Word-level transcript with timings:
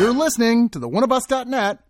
You're 0.00 0.14
listening 0.14 0.70
to 0.70 0.78
the 0.78 0.88
oneofus.net 0.88 1.89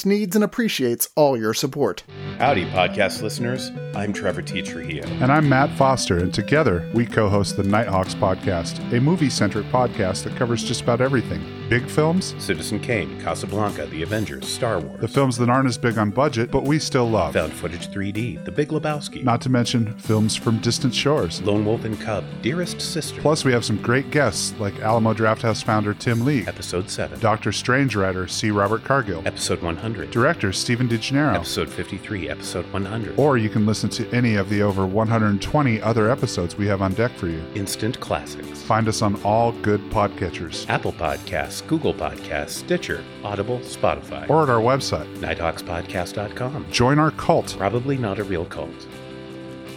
needs 0.05 0.35
and 0.35 0.43
appreciates 0.43 1.09
all 1.15 1.37
your 1.37 1.53
support. 1.53 2.03
Howdy, 2.37 2.65
podcast 2.65 3.21
listeners. 3.21 3.71
I'm 3.95 4.13
Trevor 4.13 4.41
T. 4.41 4.61
Trujillo. 4.61 5.05
And 5.21 5.31
I'm 5.31 5.47
Matt 5.47 5.75
Foster, 5.77 6.17
and 6.17 6.33
together 6.33 6.89
we 6.93 7.05
co 7.05 7.29
host 7.29 7.57
the 7.57 7.63
Nighthawks 7.63 8.15
podcast, 8.15 8.79
a 8.95 8.99
movie 8.99 9.29
centric 9.29 9.65
podcast 9.67 10.23
that 10.23 10.35
covers 10.35 10.63
just 10.63 10.81
about 10.81 11.01
everything 11.01 11.60
big 11.71 11.87
films, 11.87 12.35
Citizen 12.37 12.81
Kane, 12.81 13.17
Casablanca, 13.21 13.85
The 13.85 14.03
Avengers, 14.03 14.45
Star 14.45 14.81
Wars, 14.81 14.99
the 14.99 15.07
films 15.07 15.37
that 15.37 15.47
aren't 15.49 15.69
as 15.69 15.77
big 15.77 15.97
on 15.97 16.09
budget, 16.09 16.51
but 16.51 16.63
we 16.63 16.77
still 16.77 17.09
love. 17.09 17.33
Found 17.33 17.53
Footage 17.53 17.87
3D, 17.87 18.43
The 18.43 18.51
Big 18.51 18.67
Lebowski, 18.67 19.23
Not 19.23 19.39
to 19.39 19.49
mention 19.49 19.97
films 19.97 20.35
from 20.35 20.57
distant 20.57 20.93
shores. 20.93 21.41
Lone 21.43 21.63
Wolf 21.63 21.85
and 21.85 21.97
Cub, 22.01 22.25
Dearest 22.41 22.81
Sister, 22.81 23.21
Plus, 23.21 23.45
we 23.45 23.53
have 23.53 23.63
some 23.63 23.81
great 23.81 24.11
guests 24.11 24.53
like 24.59 24.81
Alamo 24.81 25.13
Drafthouse 25.13 25.63
founder 25.63 25.93
Tim 25.93 26.25
Lee, 26.25 26.45
Episode 26.45 26.89
7, 26.89 27.17
Doctor 27.21 27.53
Strange 27.53 27.95
writer 27.95 28.27
C. 28.27 28.51
Robert 28.51 28.83
Cargill, 28.83 29.23
Episode 29.25 29.61
100, 29.61 30.11
director 30.11 30.51
Stephen 30.51 30.89
DeGennaro. 30.89 31.35
Episode 31.35 31.69
53, 31.69 32.27
Episode 32.27 32.65
100, 32.73 33.17
Or 33.17 33.37
you 33.37 33.49
can 33.49 33.65
listen 33.65 33.89
to 33.91 34.09
any 34.09 34.35
of 34.35 34.49
the 34.49 34.61
over 34.61 34.85
120 34.85 35.81
other 35.81 36.11
episodes 36.11 36.57
we 36.57 36.67
have 36.67 36.81
on 36.81 36.91
deck 36.95 37.13
for 37.13 37.27
you. 37.27 37.41
Instant 37.55 37.97
Classics, 38.01 38.61
Find 38.63 38.89
us 38.89 39.01
on 39.01 39.15
all 39.23 39.53
good 39.53 39.79
podcatchers. 39.89 40.69
Apple 40.69 40.91
Podcasts, 40.91 41.60
Google 41.67 41.93
Podcasts, 41.93 42.49
Stitcher, 42.49 43.03
Audible, 43.23 43.59
Spotify, 43.59 44.29
or 44.29 44.43
at 44.43 44.49
our 44.49 44.61
website. 44.61 45.07
nighthawkspodcast.com. 45.17 46.67
Join 46.71 46.99
our 46.99 47.11
cult. 47.11 47.55
Probably 47.57 47.97
not 47.97 48.19
a 48.19 48.23
real 48.23 48.45
cult. 48.45 48.69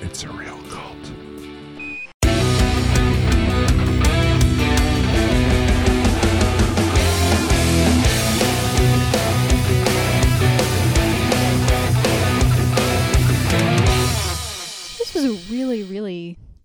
It's 0.01 0.25
a 0.25 0.29
real 0.29 0.59
cult. 0.71 0.84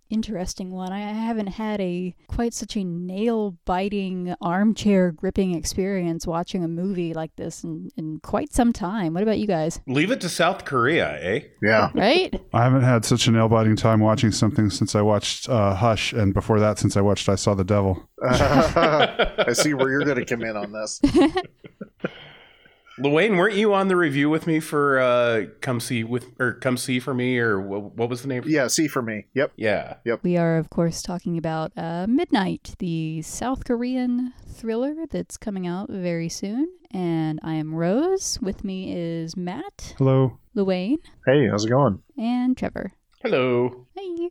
Interesting 0.09 0.71
one. 0.71 0.91
I 0.91 1.09
I 1.09 1.13
haven't 1.13 1.47
had 1.47 1.81
a 1.81 2.13
quite 2.27 2.53
such 2.53 2.75
a 2.75 2.83
nail 2.83 3.57
biting, 3.65 4.35
armchair 4.41 5.11
gripping 5.11 5.55
experience 5.55 6.27
watching 6.27 6.63
a 6.63 6.67
movie 6.67 7.13
like 7.13 7.35
this 7.35 7.63
in, 7.63 7.89
in 7.97 8.19
quite 8.21 8.53
some 8.53 8.73
time. 8.73 9.13
What 9.13 9.23
about 9.23 9.39
you 9.39 9.47
guys? 9.47 9.79
Leave 9.87 10.11
it 10.11 10.21
to 10.21 10.29
South 10.29 10.65
Korea, 10.65 11.17
eh? 11.21 11.39
Yeah. 11.63 11.89
Right? 11.93 12.39
I 12.53 12.63
haven't 12.63 12.83
had 12.83 13.05
such 13.05 13.27
a 13.27 13.31
nail 13.31 13.49
biting 13.49 13.75
time 13.75 14.01
watching 14.01 14.31
something 14.31 14.69
since 14.69 14.93
I 14.93 15.01
watched 15.01 15.49
uh, 15.49 15.73
Hush, 15.73 16.13
and 16.13 16.33
before 16.33 16.59
that, 16.59 16.77
since 16.79 16.95
I 16.95 17.01
watched 17.01 17.27
I 17.27 17.35
Saw 17.35 17.55
the 17.55 17.63
Devil. 17.63 18.07
I 18.23 19.53
see 19.53 19.73
where 19.73 19.89
you're 19.89 20.03
going 20.03 20.17
to 20.23 20.25
come 20.25 20.43
in 20.43 20.55
on 20.55 20.71
this. 20.71 21.01
Luane, 22.99 23.37
weren't 23.37 23.55
you 23.55 23.73
on 23.73 23.87
the 23.87 23.95
review 23.95 24.29
with 24.29 24.45
me 24.45 24.59
for 24.59 24.99
uh, 24.99 25.45
Come 25.61 25.79
See 25.79 26.03
with 26.03 26.27
or 26.39 26.53
Come 26.53 26.77
See 26.77 26.99
for 26.99 27.13
Me 27.13 27.37
or 27.39 27.59
what, 27.59 27.95
what 27.95 28.09
was 28.09 28.21
the 28.21 28.27
name? 28.27 28.43
Yeah, 28.45 28.67
see 28.67 28.87
for 28.87 29.01
me. 29.01 29.25
Yep. 29.33 29.53
Yeah. 29.55 29.95
Yep. 30.05 30.19
We 30.23 30.37
are, 30.37 30.57
of 30.57 30.69
course, 30.69 31.01
talking 31.01 31.37
about 31.37 31.71
uh, 31.77 32.07
Midnight, 32.07 32.75
the 32.79 33.21
South 33.21 33.63
Korean 33.65 34.33
thriller 34.47 34.95
that's 35.09 35.37
coming 35.37 35.65
out 35.65 35.89
very 35.89 36.29
soon. 36.29 36.67
And 36.91 37.39
I 37.43 37.53
am 37.53 37.73
Rose. 37.75 38.37
With 38.41 38.63
me 38.63 38.93
is 38.93 39.37
Matt, 39.37 39.93
Hello. 39.97 40.37
Luane, 40.55 40.97
Hey, 41.25 41.47
how's 41.49 41.65
it 41.65 41.69
going? 41.69 42.01
and 42.17 42.57
Trevor. 42.57 42.91
Hello. 43.21 43.85
Hey. 43.95 44.29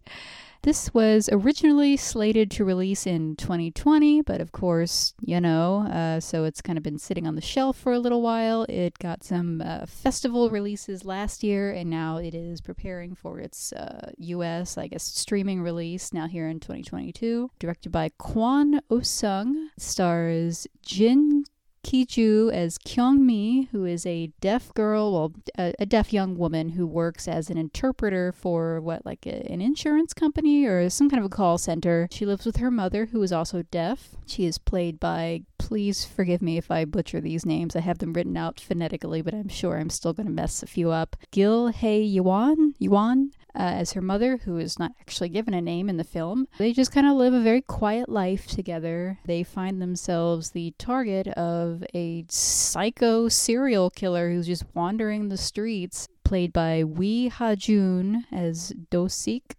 This 0.63 0.93
was 0.93 1.29
originally 1.33 1.97
slated 1.97 2.51
to 2.53 2.65
release 2.65 3.07
in 3.07 3.37
2020, 3.37 4.23
but 4.23 4.41
of 4.41 4.53
course, 4.53 5.15
you 5.21 5.41
know, 5.41 5.87
uh, 5.87 6.21
so 6.21 6.45
it's 6.45 6.61
kind 6.61 6.77
of 6.77 6.83
been 6.83 6.99
sitting 6.99 7.27
on 7.27 7.37
the 7.37 7.41
shelf 7.41 7.79
for 7.79 7.93
a 7.93 7.99
little 7.99 8.23
while. 8.23 8.67
It 8.69 8.99
got 8.99 9.23
some 9.23 9.63
uh, 9.65 9.87
festival 9.87 10.51
releases 10.51 11.05
last 11.05 11.43
year, 11.43 11.71
and 11.71 11.89
now 11.89 12.17
it 12.17 12.35
is 12.35 12.61
preparing 12.61 13.15
for 13.15 13.39
its 13.39 13.73
uh, 13.73 14.11
US, 14.19 14.77
I 14.77 14.89
guess, 14.89 15.05
streaming 15.05 15.63
release 15.63 16.13
now 16.13 16.27
here 16.27 16.49
in 16.49 16.61
2022. 16.61 17.51
Directed 17.59 17.93
by 17.93 18.11
Kwon 18.21 18.81
Oh-sung, 18.91 19.71
stars 19.77 20.67
Jin 20.83 21.45
Ki-ju 21.89 22.51
as 22.53 22.77
Kyung 22.77 23.25
Mi, 23.25 23.71
who 23.73 23.87
is 23.87 24.05
a 24.05 24.27
deaf 24.43 24.75
girl, 24.75 25.11
well, 25.11 25.33
a, 25.59 25.73
a 25.79 25.87
deaf 25.87 26.13
young 26.13 26.37
woman 26.37 26.69
who 26.69 26.87
works 26.87 27.27
as 27.27 27.49
an 27.49 27.57
interpreter 27.57 28.31
for 28.31 28.79
what, 28.79 29.07
like 29.07 29.27
a, 29.27 29.51
an 29.51 29.63
insurance 29.63 30.13
company 30.13 30.67
or 30.67 30.91
some 30.91 31.09
kind 31.09 31.19
of 31.19 31.25
a 31.25 31.35
call 31.35 31.57
center. 31.57 32.07
She 32.11 32.27
lives 32.27 32.45
with 32.45 32.59
her 32.59 32.71
mother, 32.71 33.07
who 33.07 33.23
is 33.23 33.33
also 33.33 33.63
deaf. 33.63 34.11
She 34.27 34.45
is 34.45 34.59
played 34.59 35.01
by, 35.01 35.45
please 35.57 36.05
forgive 36.05 36.43
me 36.43 36.59
if 36.59 36.71
I 36.71 36.85
butcher 36.85 37.23
these 37.23 37.47
names. 37.47 37.75
I 37.75 37.81
have 37.81 38.01
them 38.01 38.13
written 38.13 38.37
out 38.37 38.61
phonetically, 38.61 39.23
but 39.23 39.33
I'm 39.33 39.49
sure 39.49 39.79
I'm 39.79 39.89
still 39.89 40.13
going 40.13 40.27
to 40.27 40.33
mess 40.33 40.63
a 40.63 40.67
few 40.67 40.91
up. 40.91 41.17
Gil 41.31 41.69
Hae 41.69 42.03
Yuan, 42.03 42.75
Yuan, 42.79 43.31
uh, 43.59 43.63
as 43.63 43.93
her 43.93 44.01
mother, 44.01 44.37
who 44.45 44.57
is 44.57 44.79
not 44.79 44.93
actually 45.01 45.29
given 45.29 45.53
a 45.53 45.61
name 45.61 45.89
in 45.89 45.97
the 45.97 46.05
film. 46.05 46.47
They 46.59 46.73
just 46.73 46.93
kind 46.93 47.07
of 47.07 47.17
live 47.17 47.35
a 47.35 47.41
very 47.41 47.61
quiet 47.61 48.09
life 48.09 48.47
together. 48.47 49.19
They 49.27 49.43
find 49.43 49.83
themselves 49.83 50.51
the 50.51 50.73
target 50.79 51.27
of 51.29 51.83
a 51.93 52.25
psycho 52.29 53.29
serial 53.29 53.91
killer 53.91 54.31
who's 54.31 54.47
just 54.47 54.65
wandering 54.75 55.29
the 55.29 55.37
streets, 55.37 56.09
played 56.23 56.53
by 56.53 56.85
Wee 56.85 57.29
Ha 57.29 57.57
Jun 57.57 58.27
as 58.31 58.73
Do 58.91 59.09
Sik. 59.09 59.57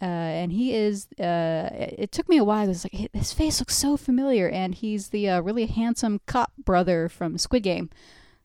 Uh, 0.00 0.04
and 0.04 0.52
he 0.52 0.74
is. 0.74 1.06
Uh, 1.18 1.68
it 1.72 2.10
took 2.10 2.28
me 2.28 2.36
a 2.36 2.44
while. 2.44 2.64
It 2.64 2.68
was 2.68 2.84
like 2.84 3.10
his 3.12 3.32
face 3.32 3.60
looks 3.60 3.76
so 3.76 3.96
familiar, 3.96 4.48
and 4.48 4.74
he's 4.74 5.10
the 5.10 5.28
uh, 5.28 5.40
really 5.40 5.66
handsome 5.66 6.20
cop 6.26 6.52
brother 6.64 7.08
from 7.08 7.38
Squid 7.38 7.62
Game. 7.62 7.88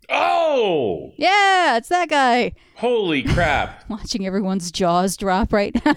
Oh, 0.09 1.11
Yeah, 1.17 1.77
it's 1.77 1.89
that 1.89 2.09
guy. 2.09 2.53
holy 2.75 3.23
crap. 3.23 3.83
Watching 3.89 4.25
everyone's 4.25 4.71
jaws 4.71 5.17
drop 5.17 5.51
right 5.51 5.75
now. 5.85 5.93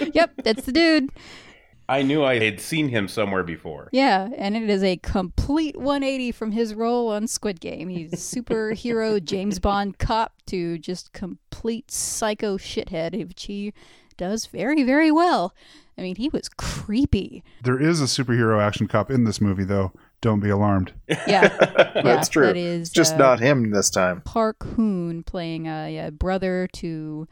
yep, 0.12 0.32
that's 0.44 0.64
the 0.66 0.72
dude. 0.72 1.10
I 1.88 2.02
knew 2.02 2.22
I 2.24 2.38
had 2.38 2.60
seen 2.60 2.88
him 2.88 3.08
somewhere 3.08 3.42
before. 3.42 3.88
Yeah, 3.92 4.28
and 4.36 4.56
it 4.56 4.70
is 4.70 4.82
a 4.82 4.96
complete 4.98 5.76
180 5.76 6.32
from 6.32 6.52
his 6.52 6.74
role 6.74 7.08
on 7.08 7.26
Squid 7.26 7.60
Game. 7.60 7.88
He's 7.88 8.12
superhero 8.12 9.22
James 9.24 9.58
Bond 9.58 9.98
cop 9.98 10.32
to 10.46 10.78
just 10.78 11.12
complete 11.12 11.90
psycho 11.90 12.56
shithead, 12.56 13.16
which 13.28 13.44
he 13.44 13.72
does 14.16 14.46
very, 14.46 14.82
very 14.84 15.10
well. 15.10 15.54
I 15.98 16.02
mean, 16.02 16.16
he 16.16 16.28
was 16.28 16.48
creepy. 16.48 17.42
There 17.62 17.80
is 17.80 18.00
a 18.00 18.04
superhero 18.04 18.62
action 18.62 18.86
cop 18.86 19.10
in 19.10 19.24
this 19.24 19.40
movie, 19.40 19.64
though. 19.64 19.92
Don't 20.22 20.38
be 20.40 20.50
alarmed. 20.50 20.94
Yeah, 21.08 21.48
That's 21.94 22.04
yeah, 22.04 22.22
true. 22.22 22.46
That 22.46 22.56
is 22.56 22.82
It's 22.82 22.90
just 22.90 23.14
uh, 23.14 23.18
not 23.18 23.40
him 23.40 23.70
this 23.70 23.90
time. 23.90 24.22
Park 24.22 24.62
Hoon 24.76 25.24
playing 25.24 25.66
a, 25.66 26.06
a 26.06 26.10
brother 26.12 26.68
to 26.74 27.26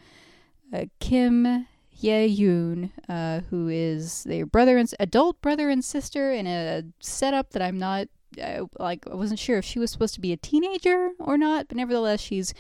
uh, 0.75 0.87
Kim 0.99 1.67
Ye 1.93 2.37
Yoon, 2.37 2.91
uh, 3.09 3.43
who 3.49 3.69
is 3.69 4.25
their 4.25 4.45
brother 4.45 4.77
and 4.77 4.93
adult 4.99 5.41
brother 5.41 5.71
and 5.71 5.85
sister 5.85 6.33
in 6.33 6.49
a 6.49 6.83
setup 6.99 7.51
that 7.51 7.63
I'm 7.63 7.79
not 7.79 8.09
uh, 8.43 8.65
like. 8.81 9.07
I 9.09 9.15
wasn't 9.15 9.39
sure 9.39 9.59
if 9.59 9.65
she 9.65 9.79
was 9.79 9.93
supposed 9.93 10.15
to 10.15 10.21
be 10.21 10.33
a 10.33 10.37
teenager 10.37 11.11
or 11.21 11.39
not, 11.39 11.69
but 11.69 11.77
nevertheless, 11.77 12.21
she's 12.21 12.53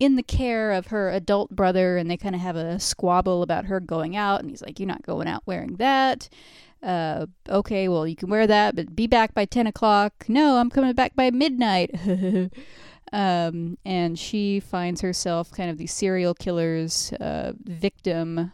in 0.00 0.16
the 0.16 0.24
care 0.24 0.72
of 0.72 0.88
her 0.88 1.10
adult 1.10 1.50
brother, 1.50 1.96
and 1.96 2.10
they 2.10 2.16
kind 2.16 2.34
of 2.34 2.40
have 2.40 2.56
a 2.56 2.80
squabble 2.80 3.42
about 3.42 3.66
her 3.66 3.78
going 3.78 4.16
out, 4.16 4.40
and 4.40 4.50
he's 4.50 4.62
like, 4.62 4.80
"You're 4.80 4.88
not 4.88 5.02
going 5.02 5.28
out 5.28 5.42
wearing 5.46 5.76
that." 5.76 6.28
Uh, 6.82 7.26
okay, 7.48 7.88
well, 7.88 8.06
you 8.06 8.16
can 8.16 8.30
wear 8.30 8.46
that, 8.46 8.76
but 8.76 8.94
be 8.94 9.06
back 9.06 9.34
by 9.34 9.44
10 9.44 9.66
o'clock. 9.66 10.24
No, 10.28 10.56
I'm 10.56 10.70
coming 10.70 10.92
back 10.92 11.14
by 11.16 11.30
midnight. 11.30 11.90
um, 13.12 13.78
and 13.84 14.18
she 14.18 14.60
finds 14.60 15.00
herself 15.00 15.50
kind 15.50 15.70
of 15.70 15.78
the 15.78 15.86
serial 15.86 16.34
killer's 16.34 17.12
uh, 17.14 17.52
victim, 17.62 18.52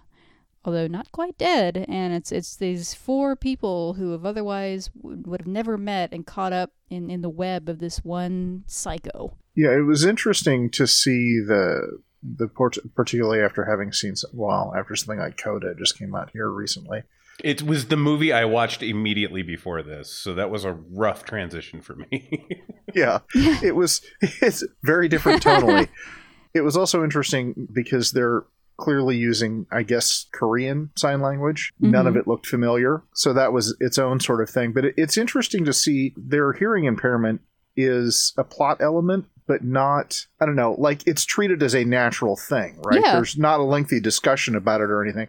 although 0.64 0.86
not 0.86 1.12
quite 1.12 1.36
dead. 1.36 1.84
And 1.88 2.14
it's 2.14 2.32
it's 2.32 2.56
these 2.56 2.94
four 2.94 3.36
people 3.36 3.94
who 3.94 4.12
have 4.12 4.24
otherwise 4.24 4.90
would, 5.02 5.40
have 5.40 5.46
never 5.46 5.76
met 5.76 6.12
and 6.12 6.26
caught 6.26 6.52
up 6.52 6.70
in, 6.88 7.10
in 7.10 7.20
the 7.20 7.30
web 7.30 7.68
of 7.68 7.78
this 7.78 7.98
one 8.04 8.64
psycho. 8.66 9.36
Yeah, 9.54 9.70
it 9.76 9.82
was 9.82 10.04
interesting 10.04 10.70
to 10.70 10.86
see 10.86 11.40
the 11.40 12.00
the 12.22 12.48
port- 12.48 12.78
particularly 12.94 13.40
after 13.40 13.66
having 13.66 13.92
seen 13.92 14.16
some, 14.16 14.30
well 14.32 14.72
after 14.74 14.96
something 14.96 15.18
like 15.18 15.36
Coda 15.36 15.74
just 15.74 15.98
came 15.98 16.14
out 16.14 16.30
here 16.30 16.48
recently. 16.48 17.02
It 17.42 17.62
was 17.62 17.86
the 17.86 17.96
movie 17.96 18.32
I 18.32 18.44
watched 18.44 18.82
immediately 18.82 19.42
before 19.42 19.82
this, 19.82 20.10
so 20.10 20.34
that 20.34 20.50
was 20.50 20.64
a 20.64 20.72
rough 20.72 21.24
transition 21.24 21.80
for 21.80 21.96
me. 21.96 22.46
yeah, 22.94 23.20
it 23.34 23.74
was. 23.74 24.02
It's 24.20 24.64
very 24.82 25.08
different 25.08 25.42
tonally. 25.42 25.88
it 26.54 26.60
was 26.60 26.76
also 26.76 27.02
interesting 27.02 27.68
because 27.72 28.12
they're 28.12 28.44
clearly 28.76 29.16
using, 29.16 29.66
I 29.72 29.82
guess, 29.82 30.26
Korean 30.32 30.90
sign 30.96 31.20
language. 31.20 31.72
None 31.80 32.06
of 32.06 32.12
mm-hmm. 32.12 32.20
it 32.20 32.28
looked 32.28 32.46
familiar, 32.46 33.02
so 33.14 33.32
that 33.32 33.52
was 33.52 33.76
its 33.80 33.98
own 33.98 34.20
sort 34.20 34.40
of 34.40 34.48
thing. 34.48 34.72
But 34.72 34.84
it, 34.84 34.94
it's 34.96 35.16
interesting 35.16 35.64
to 35.64 35.72
see 35.72 36.14
their 36.16 36.52
hearing 36.52 36.84
impairment 36.84 37.40
is 37.76 38.32
a 38.38 38.44
plot 38.44 38.78
element 38.80 39.26
but 39.46 39.64
not 39.64 40.26
i 40.40 40.46
don't 40.46 40.56
know 40.56 40.76
like 40.78 41.06
it's 41.06 41.24
treated 41.24 41.62
as 41.62 41.74
a 41.74 41.84
natural 41.84 42.36
thing 42.36 42.80
right 42.84 43.00
Yeah. 43.02 43.14
there's 43.14 43.36
not 43.36 43.60
a 43.60 43.64
lengthy 43.64 44.00
discussion 44.00 44.54
about 44.54 44.80
it 44.80 44.90
or 44.90 45.02
anything 45.02 45.28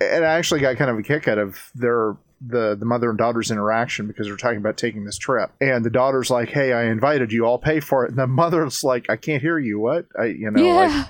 and 0.00 0.24
i 0.24 0.34
actually 0.34 0.60
got 0.60 0.76
kind 0.76 0.90
of 0.90 0.98
a 0.98 1.02
kick 1.02 1.26
out 1.28 1.38
of 1.38 1.70
their 1.74 2.16
the 2.40 2.76
the 2.78 2.84
mother 2.84 3.08
and 3.10 3.18
daughter's 3.18 3.50
interaction 3.50 4.06
because 4.06 4.26
they're 4.26 4.36
talking 4.36 4.58
about 4.58 4.76
taking 4.76 5.04
this 5.04 5.18
trip 5.18 5.50
and 5.60 5.84
the 5.84 5.90
daughter's 5.90 6.30
like 6.30 6.48
hey 6.50 6.72
i 6.72 6.84
invited 6.84 7.32
you 7.32 7.44
i'll 7.46 7.58
pay 7.58 7.80
for 7.80 8.04
it 8.04 8.10
and 8.10 8.18
the 8.18 8.26
mother's 8.26 8.84
like 8.84 9.10
i 9.10 9.16
can't 9.16 9.42
hear 9.42 9.58
you 9.58 9.78
what 9.80 10.06
i 10.18 10.26
you 10.26 10.50
know 10.50 10.62
yeah, 10.62 10.74
like 10.98 11.06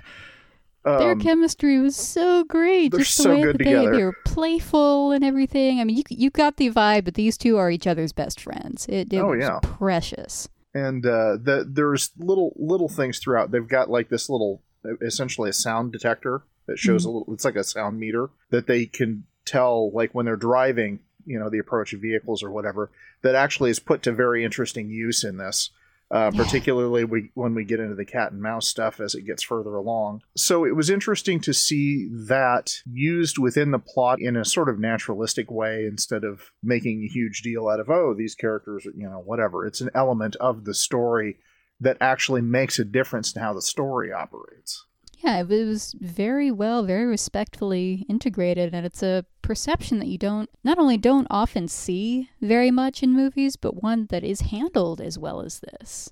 their 0.84 1.12
um, 1.12 1.20
chemistry 1.20 1.78
was 1.80 1.96
so 1.96 2.44
great. 2.44 2.92
they're 2.92 3.00
Just 3.00 3.18
the 3.18 3.22
so 3.24 3.30
way 3.34 3.42
good 3.42 3.54
that 3.56 3.64
together. 3.64 3.90
they, 3.90 3.96
they 3.98 4.04
were 4.04 4.16
playful 4.24 5.12
and 5.12 5.22
everything. 5.22 5.80
I 5.80 5.84
mean, 5.84 5.96
you 5.98 6.02
you 6.08 6.30
got 6.30 6.56
the 6.56 6.70
vibe 6.70 7.04
that 7.04 7.14
these 7.14 7.36
two 7.36 7.58
are 7.58 7.70
each 7.70 7.86
other's 7.86 8.12
best 8.12 8.40
friends. 8.40 8.86
It, 8.88 9.12
it 9.12 9.18
Oh, 9.18 9.30
was 9.30 9.40
yeah. 9.40 9.58
precious. 9.60 10.48
and 10.72 11.04
uh, 11.04 11.36
the, 11.42 11.66
there's 11.68 12.12
little 12.16 12.54
little 12.56 12.88
things 12.88 13.18
throughout. 13.18 13.50
They've 13.50 13.68
got 13.68 13.90
like 13.90 14.08
this 14.08 14.30
little, 14.30 14.62
essentially 15.02 15.50
a 15.50 15.52
sound 15.52 15.92
detector 15.92 16.42
that 16.68 16.78
shows 16.78 17.04
a 17.04 17.10
little. 17.10 17.34
It's 17.34 17.44
like 17.44 17.56
a 17.56 17.64
sound 17.64 17.98
meter 17.98 18.30
that 18.50 18.68
they 18.68 18.86
can 18.86 19.24
tell, 19.44 19.90
like 19.92 20.14
when 20.14 20.26
they're 20.26 20.36
driving, 20.36 21.00
you 21.26 21.38
know, 21.38 21.50
the 21.50 21.58
approach 21.58 21.92
of 21.92 22.00
vehicles 22.00 22.42
or 22.44 22.50
whatever. 22.50 22.90
That 23.22 23.34
actually 23.34 23.70
is 23.70 23.80
put 23.80 24.02
to 24.04 24.12
very 24.12 24.44
interesting 24.44 24.88
use 24.90 25.24
in 25.24 25.38
this. 25.38 25.70
Uh, 26.10 26.30
Yeah. 26.32 26.42
particularly 26.42 27.04
we, 27.04 27.30
when 27.34 27.54
we 27.54 27.64
get 27.64 27.80
into 27.80 27.94
the 27.94 28.04
cat 28.04 28.32
and 28.32 28.40
mouse 28.40 28.66
stuff 28.66 28.98
as 28.98 29.14
it 29.14 29.26
gets 29.26 29.42
further 29.42 29.74
along. 29.74 30.22
So 30.38 30.64
it 30.64 30.74
was 30.74 30.88
interesting 30.88 31.38
to 31.40 31.52
see 31.52 32.08
that 32.28 32.76
used 32.90 33.36
within 33.36 33.72
the 33.72 33.78
plot 33.78 34.18
in 34.18 34.34
a 34.34 34.42
sort 34.42 34.70
of 34.70 34.78
naturalistic 34.78 35.50
way 35.50 35.84
instead 35.84 36.24
of 36.24 36.50
making 36.62 37.02
a 37.02 37.12
huge 37.12 37.42
deal 37.42 37.68
out 37.68 37.78
of, 37.78 37.90
oh, 37.90 38.14
these 38.14 38.34
characters, 38.34 38.86
you 38.96 39.06
know, 39.06 39.18
whatever. 39.18 39.66
It's 39.66 39.82
an 39.82 39.90
element 39.94 40.34
of 40.36 40.64
the 40.64 40.72
story 40.72 41.36
that 41.80 41.98
actually 42.00 42.40
makes 42.40 42.78
a 42.78 42.86
difference 42.86 43.36
in 43.36 43.42
how 43.42 43.52
the 43.52 43.60
story 43.60 44.10
operates. 44.10 44.86
Yeah, 45.28 45.40
it 45.40 45.48
was 45.66 45.94
very 46.00 46.50
well, 46.50 46.84
very 46.84 47.04
respectfully 47.04 48.06
integrated, 48.08 48.72
and 48.72 48.86
it's 48.86 49.02
a 49.02 49.26
perception 49.42 49.98
that 49.98 50.08
you 50.08 50.16
don't 50.16 50.48
not 50.64 50.78
only 50.78 50.96
don't 50.96 51.26
often 51.30 51.68
see 51.68 52.30
very 52.40 52.70
much 52.70 53.02
in 53.02 53.12
movies, 53.12 53.54
but 53.54 53.82
one 53.82 54.06
that 54.06 54.24
is 54.24 54.40
handled 54.40 55.02
as 55.02 55.18
well 55.18 55.42
as 55.42 55.60
this. 55.60 56.08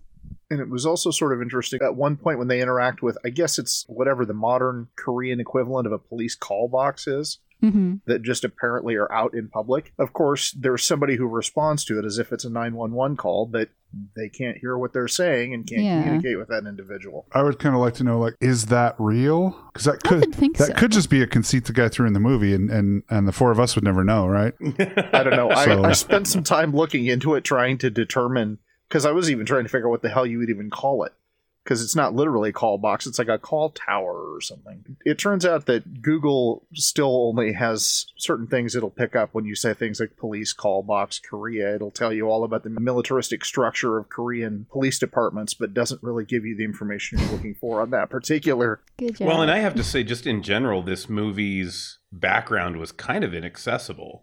And 0.50 0.60
it 0.60 0.68
was 0.68 0.84
also 0.84 1.10
sort 1.10 1.32
of 1.32 1.40
interesting 1.40 1.80
at 1.82 1.96
one 1.96 2.18
point 2.18 2.38
when 2.38 2.48
they 2.48 2.60
interact 2.60 3.00
with, 3.02 3.16
I 3.24 3.30
guess 3.30 3.58
it's 3.58 3.86
whatever 3.88 4.26
the 4.26 4.34
modern 4.34 4.88
Korean 4.96 5.40
equivalent 5.40 5.86
of 5.86 5.94
a 5.94 5.98
police 5.98 6.34
call 6.34 6.68
box 6.68 7.06
is. 7.06 7.38
hmm 7.60 7.94
that 8.04 8.20
just 8.20 8.44
apparently 8.44 8.96
are 8.96 9.10
out 9.10 9.32
in 9.32 9.48
public. 9.48 9.94
Of 9.98 10.12
course, 10.12 10.52
there's 10.52 10.84
somebody 10.84 11.16
who 11.16 11.26
responds 11.26 11.86
to 11.86 11.98
it 11.98 12.04
as 12.04 12.18
if 12.18 12.32
it's 12.32 12.44
a 12.44 12.50
911 12.50 13.16
call, 13.16 13.46
but 13.46 13.70
they 14.16 14.28
can't 14.28 14.56
hear 14.58 14.76
what 14.76 14.92
they're 14.92 15.08
saying 15.08 15.54
and 15.54 15.66
can't 15.66 15.82
Yeah. 15.82 16.02
communicate 16.02 16.38
with 16.38 16.48
that 16.48 16.66
individual. 16.66 17.26
I 17.32 17.42
would 17.42 17.58
kind 17.58 17.74
of 17.74 17.80
like 17.80 17.94
to 17.94 18.04
know, 18.04 18.18
like, 18.18 18.34
is 18.40 18.66
that 18.66 18.94
real? 18.98 19.56
Because 19.72 19.84
that 19.86 20.02
could 20.02 20.34
think 20.34 20.56
that 20.58 20.68
so. 20.68 20.74
could 20.74 20.92
just 20.92 21.10
be 21.10 21.22
a 21.22 21.26
conceit 21.26 21.64
the 21.66 21.72
guy 21.72 21.88
threw 21.88 22.06
in 22.06 22.12
the 22.12 22.20
movie, 22.20 22.54
and 22.54 22.70
and 22.70 23.02
and 23.10 23.26
the 23.28 23.32
four 23.32 23.50
of 23.50 23.60
us 23.60 23.74
would 23.74 23.84
never 23.84 24.04
know, 24.04 24.26
right? 24.26 24.54
I 25.12 25.22
don't 25.22 25.36
know. 25.36 25.50
So- 25.54 25.82
I, 25.84 25.88
I 25.88 25.92
spent 25.92 26.26
some 26.28 26.42
time 26.42 26.72
looking 26.72 27.06
into 27.06 27.34
it, 27.34 27.44
trying 27.44 27.78
to 27.78 27.90
determine, 27.90 28.58
because 28.88 29.04
I 29.06 29.12
was 29.12 29.30
even 29.30 29.46
trying 29.46 29.64
to 29.64 29.68
figure 29.68 29.86
out 29.88 29.90
what 29.90 30.02
the 30.02 30.08
hell 30.10 30.26
you 30.26 30.38
would 30.38 30.50
even 30.50 30.70
call 30.70 31.04
it. 31.04 31.12
Because 31.66 31.82
it's 31.82 31.96
not 31.96 32.14
literally 32.14 32.50
a 32.50 32.52
call 32.52 32.78
box, 32.78 33.08
it's 33.08 33.18
like 33.18 33.26
a 33.26 33.38
call 33.38 33.70
tower 33.70 34.34
or 34.36 34.40
something. 34.40 34.96
It 35.04 35.18
turns 35.18 35.44
out 35.44 35.66
that 35.66 36.00
Google 36.00 36.64
still 36.74 37.26
only 37.26 37.54
has 37.54 38.06
certain 38.16 38.46
things 38.46 38.76
it'll 38.76 38.88
pick 38.88 39.16
up 39.16 39.30
when 39.32 39.44
you 39.44 39.56
say 39.56 39.74
things 39.74 39.98
like 39.98 40.16
police 40.16 40.52
call 40.52 40.84
box 40.84 41.18
Korea. 41.18 41.74
It'll 41.74 41.90
tell 41.90 42.12
you 42.12 42.30
all 42.30 42.44
about 42.44 42.62
the 42.62 42.70
militaristic 42.70 43.44
structure 43.44 43.98
of 43.98 44.08
Korean 44.08 44.66
police 44.70 45.00
departments, 45.00 45.54
but 45.54 45.74
doesn't 45.74 46.04
really 46.04 46.24
give 46.24 46.44
you 46.44 46.56
the 46.56 46.64
information 46.64 47.18
you're 47.18 47.30
looking 47.30 47.56
for 47.56 47.80
on 47.80 47.90
that 47.90 48.10
particular. 48.10 48.80
Good 48.96 49.16
job. 49.16 49.26
well, 49.26 49.42
and 49.42 49.50
I 49.50 49.58
have 49.58 49.74
to 49.74 49.82
say, 49.82 50.04
just 50.04 50.24
in 50.24 50.44
general, 50.44 50.82
this 50.82 51.08
movie's 51.08 51.98
background 52.12 52.76
was 52.76 52.92
kind 52.92 53.24
of 53.24 53.34
inaccessible. 53.34 54.22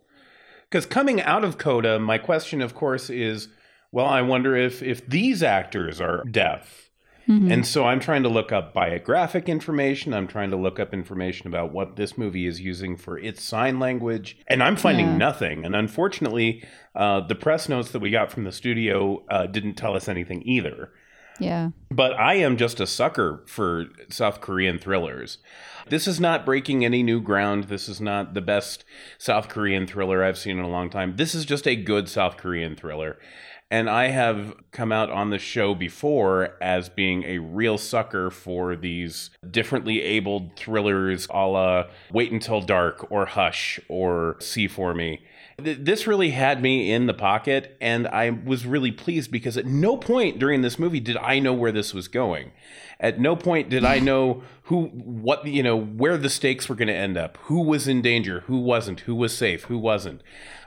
Because 0.69 0.85
coming 0.85 1.21
out 1.21 1.43
of 1.43 1.57
Coda, 1.57 1.99
my 1.99 2.17
question, 2.17 2.61
of 2.61 2.73
course, 2.73 3.09
is 3.09 3.49
well, 3.91 4.07
I 4.07 4.23
wonder 4.23 4.55
if 4.55 4.81
if 4.81 5.07
these 5.07 5.43
actors 5.43 6.01
are 6.01 6.23
deaf. 6.23 6.89
Mhm. 7.27 7.51
And 7.51 7.65
so 7.65 7.85
I'm 7.85 7.99
trying 7.99 8.23
to 8.23 8.29
look 8.29 8.51
up 8.51 8.73
biographic 8.73 9.47
information. 9.47 10.13
I'm 10.13 10.27
trying 10.27 10.49
to 10.49 10.57
look 10.57 10.79
up 10.79 10.93
information 10.93 11.47
about 11.47 11.71
what 11.71 11.95
this 11.95 12.17
movie 12.17 12.45
is 12.45 12.59
using 12.59 12.97
for 12.97 13.17
its 13.17 13.41
sign 13.41 13.79
language. 13.79 14.37
And 14.47 14.61
I'm 14.61 14.75
finding 14.75 15.05
Yeah. 15.07 15.17
nothing. 15.17 15.65
And 15.65 15.75
unfortunately, 15.75 16.63
uh, 16.95 17.21
the 17.21 17.35
press 17.35 17.69
notes 17.69 17.91
that 17.91 17.99
we 17.99 18.09
got 18.09 18.31
from 18.31 18.43
the 18.43 18.51
studio 18.51 19.23
uh, 19.29 19.45
didn't 19.45 19.75
tell 19.75 19.95
us 19.95 20.07
anything 20.09 20.43
either. 20.45 20.89
yeah, 21.39 21.69
But 21.89 22.13
I 22.19 22.35
am 22.35 22.57
just 22.57 22.79
a 22.79 22.85
sucker 22.85 23.43
for 23.47 23.85
South 24.09 24.39
Korean 24.39 24.77
thrillers. 24.77 25.39
This 25.89 26.07
is 26.07 26.19
not 26.19 26.45
breaking 26.45 26.85
any 26.85 27.01
new 27.03 27.19
ground. 27.21 27.65
This 27.65 27.89
is 27.89 27.99
not 27.99 28.33
the 28.35 28.41
best 28.41 28.85
South 29.17 29.49
Korean 29.49 29.87
thriller 29.87 30.23
I've 30.23 30.37
seen 30.37 30.59
in 30.59 30.63
a 30.63 30.69
long 30.69 30.89
time. 30.91 31.15
This 31.15 31.33
is 31.33 31.43
just 31.45 31.67
a 31.67 31.75
good 31.75 32.07
South 32.07 32.37
Korean 32.37 32.75
thriller. 32.75 33.17
And 33.73 33.89
I 33.89 34.09
have 34.09 34.53
come 34.69 34.91
out 34.91 35.09
on 35.09 35.31
the 35.31 35.39
show 35.39 35.73
before 35.73 36.55
as 36.61 36.89
being 36.89 37.23
a 37.23 37.39
real 37.39 37.79
sucker 37.79 38.29
for 38.29 38.75
these 38.75 39.31
differently 39.49 39.99
abled 39.99 40.55
thrillers 40.55 41.25
a 41.31 41.47
la 41.47 41.85
Wait 42.11 42.31
Until 42.31 42.61
Dark 42.61 43.11
or 43.11 43.25
Hush 43.25 43.79
or 43.89 44.35
See 44.39 44.67
For 44.67 44.93
Me. 44.93 45.23
This 45.57 46.05
really 46.05 46.29
had 46.29 46.61
me 46.61 46.91
in 46.91 47.07
the 47.07 47.15
pocket, 47.15 47.75
and 47.81 48.07
I 48.07 48.29
was 48.29 48.67
really 48.67 48.91
pleased 48.91 49.31
because 49.31 49.57
at 49.57 49.65
no 49.65 49.97
point 49.97 50.37
during 50.37 50.61
this 50.61 50.77
movie 50.77 50.99
did 50.99 51.17
I 51.17 51.39
know 51.39 51.53
where 51.53 51.71
this 51.71 51.95
was 51.95 52.07
going. 52.07 52.51
At 52.99 53.19
no 53.19 53.35
point 53.35 53.69
did 53.69 53.83
I 53.83 53.97
know 54.09 54.43
who, 54.67 54.85
what, 54.87 55.45
you 55.45 55.61
know, 55.61 55.77
where 55.77 56.17
the 56.17 56.29
stakes 56.29 56.69
were 56.69 56.75
going 56.75 56.87
to 56.87 56.93
end 56.93 57.17
up, 57.17 57.37
who 57.43 57.61
was 57.61 57.87
in 57.87 58.01
danger, 58.01 58.41
who 58.41 58.57
wasn't, 58.57 59.01
who 59.01 59.15
was 59.15 59.35
safe, 59.35 59.65
who 59.65 59.77
wasn't, 59.77 60.21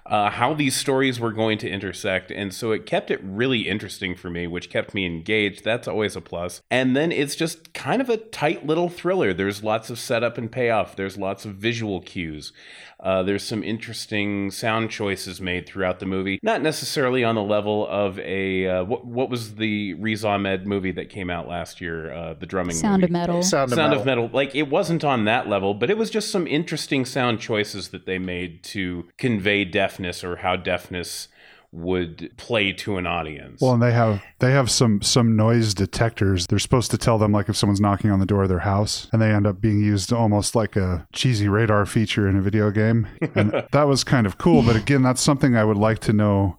uh, 0.04 0.30
how 0.30 0.54
these 0.54 0.76
stories 0.76 1.18
were 1.18 1.32
going 1.32 1.58
to 1.58 1.68
intersect. 1.68 2.30
And 2.30 2.54
so 2.54 2.72
it 2.72 2.86
kept 2.86 3.10
it 3.10 3.20
really 3.22 3.68
interesting 3.68 4.14
for 4.14 4.30
me, 4.30 4.46
which 4.46 4.70
kept 4.70 4.94
me 4.94 5.06
engaged. 5.06 5.64
That's 5.64 5.88
always 5.88 6.14
a 6.14 6.20
plus. 6.20 6.60
And 6.70 6.94
then 6.94 7.10
it's 7.10 7.34
just 7.34 7.72
kind 7.72 8.00
of 8.02 8.10
a 8.10 8.18
tight 8.18 8.66
little 8.66 8.88
thriller. 8.88 9.32
There's 9.32 9.64
lots 9.64 9.90
of 9.90 9.98
setup 9.98 10.36
and 10.38 10.52
payoff, 10.52 10.94
there's 10.94 11.16
lots 11.16 11.44
of 11.44 11.54
visual 11.54 12.00
cues. 12.00 12.52
Uh, 12.98 13.22
there's 13.22 13.42
some 13.42 13.62
interesting 13.62 14.50
sound 14.50 14.90
choices 14.90 15.38
made 15.38 15.66
throughout 15.66 16.00
the 16.00 16.06
movie. 16.06 16.38
Not 16.42 16.62
necessarily 16.62 17.22
on 17.24 17.34
the 17.34 17.42
level 17.42 17.86
of 17.88 18.18
a 18.20 18.66
uh, 18.66 18.84
what, 18.84 19.04
what 19.04 19.28
was 19.28 19.56
the 19.56 19.92
Riz 19.94 20.24
Ahmed 20.24 20.66
movie 20.66 20.92
that 20.92 21.10
came 21.10 21.28
out 21.28 21.46
last 21.46 21.82
year, 21.82 22.10
uh, 22.10 22.34
the 22.34 22.46
drumming 22.46 22.74
Sound 22.74 23.02
movie. 23.02 23.04
of 23.04 23.10
Metal. 23.10 23.42
Sound, 23.42 23.70
Sound 23.70 23.85
of 23.92 24.00
of 24.00 24.06
Metal. 24.06 24.30
Like 24.32 24.54
it 24.54 24.68
wasn't 24.68 25.04
on 25.04 25.24
that 25.24 25.48
level, 25.48 25.74
but 25.74 25.90
it 25.90 25.98
was 25.98 26.10
just 26.10 26.30
some 26.30 26.46
interesting 26.46 27.04
sound 27.04 27.40
choices 27.40 27.88
that 27.88 28.06
they 28.06 28.18
made 28.18 28.62
to 28.64 29.08
convey 29.18 29.64
deafness 29.64 30.22
or 30.22 30.36
how 30.36 30.56
deafness 30.56 31.28
would 31.72 32.32
play 32.36 32.72
to 32.72 32.96
an 32.96 33.06
audience. 33.06 33.60
Well, 33.60 33.74
and 33.74 33.82
they 33.82 33.92
have 33.92 34.22
they 34.38 34.52
have 34.52 34.70
some 34.70 35.02
some 35.02 35.36
noise 35.36 35.74
detectors. 35.74 36.46
They're 36.46 36.58
supposed 36.58 36.90
to 36.92 36.98
tell 36.98 37.18
them 37.18 37.32
like 37.32 37.48
if 37.48 37.56
someone's 37.56 37.80
knocking 37.80 38.10
on 38.10 38.20
the 38.20 38.26
door 38.26 38.44
of 38.44 38.48
their 38.48 38.60
house, 38.60 39.08
and 39.12 39.20
they 39.20 39.30
end 39.30 39.46
up 39.46 39.60
being 39.60 39.80
used 39.80 40.12
almost 40.12 40.54
like 40.54 40.76
a 40.76 41.06
cheesy 41.12 41.48
radar 41.48 41.84
feature 41.86 42.28
in 42.28 42.36
a 42.36 42.40
video 42.40 42.70
game. 42.70 43.06
And 43.34 43.64
that 43.72 43.84
was 43.84 44.04
kind 44.04 44.26
of 44.26 44.38
cool. 44.38 44.62
But 44.62 44.76
again, 44.76 45.02
that's 45.02 45.20
something 45.20 45.56
I 45.56 45.64
would 45.64 45.76
like 45.76 45.98
to 46.00 46.12
know: 46.12 46.58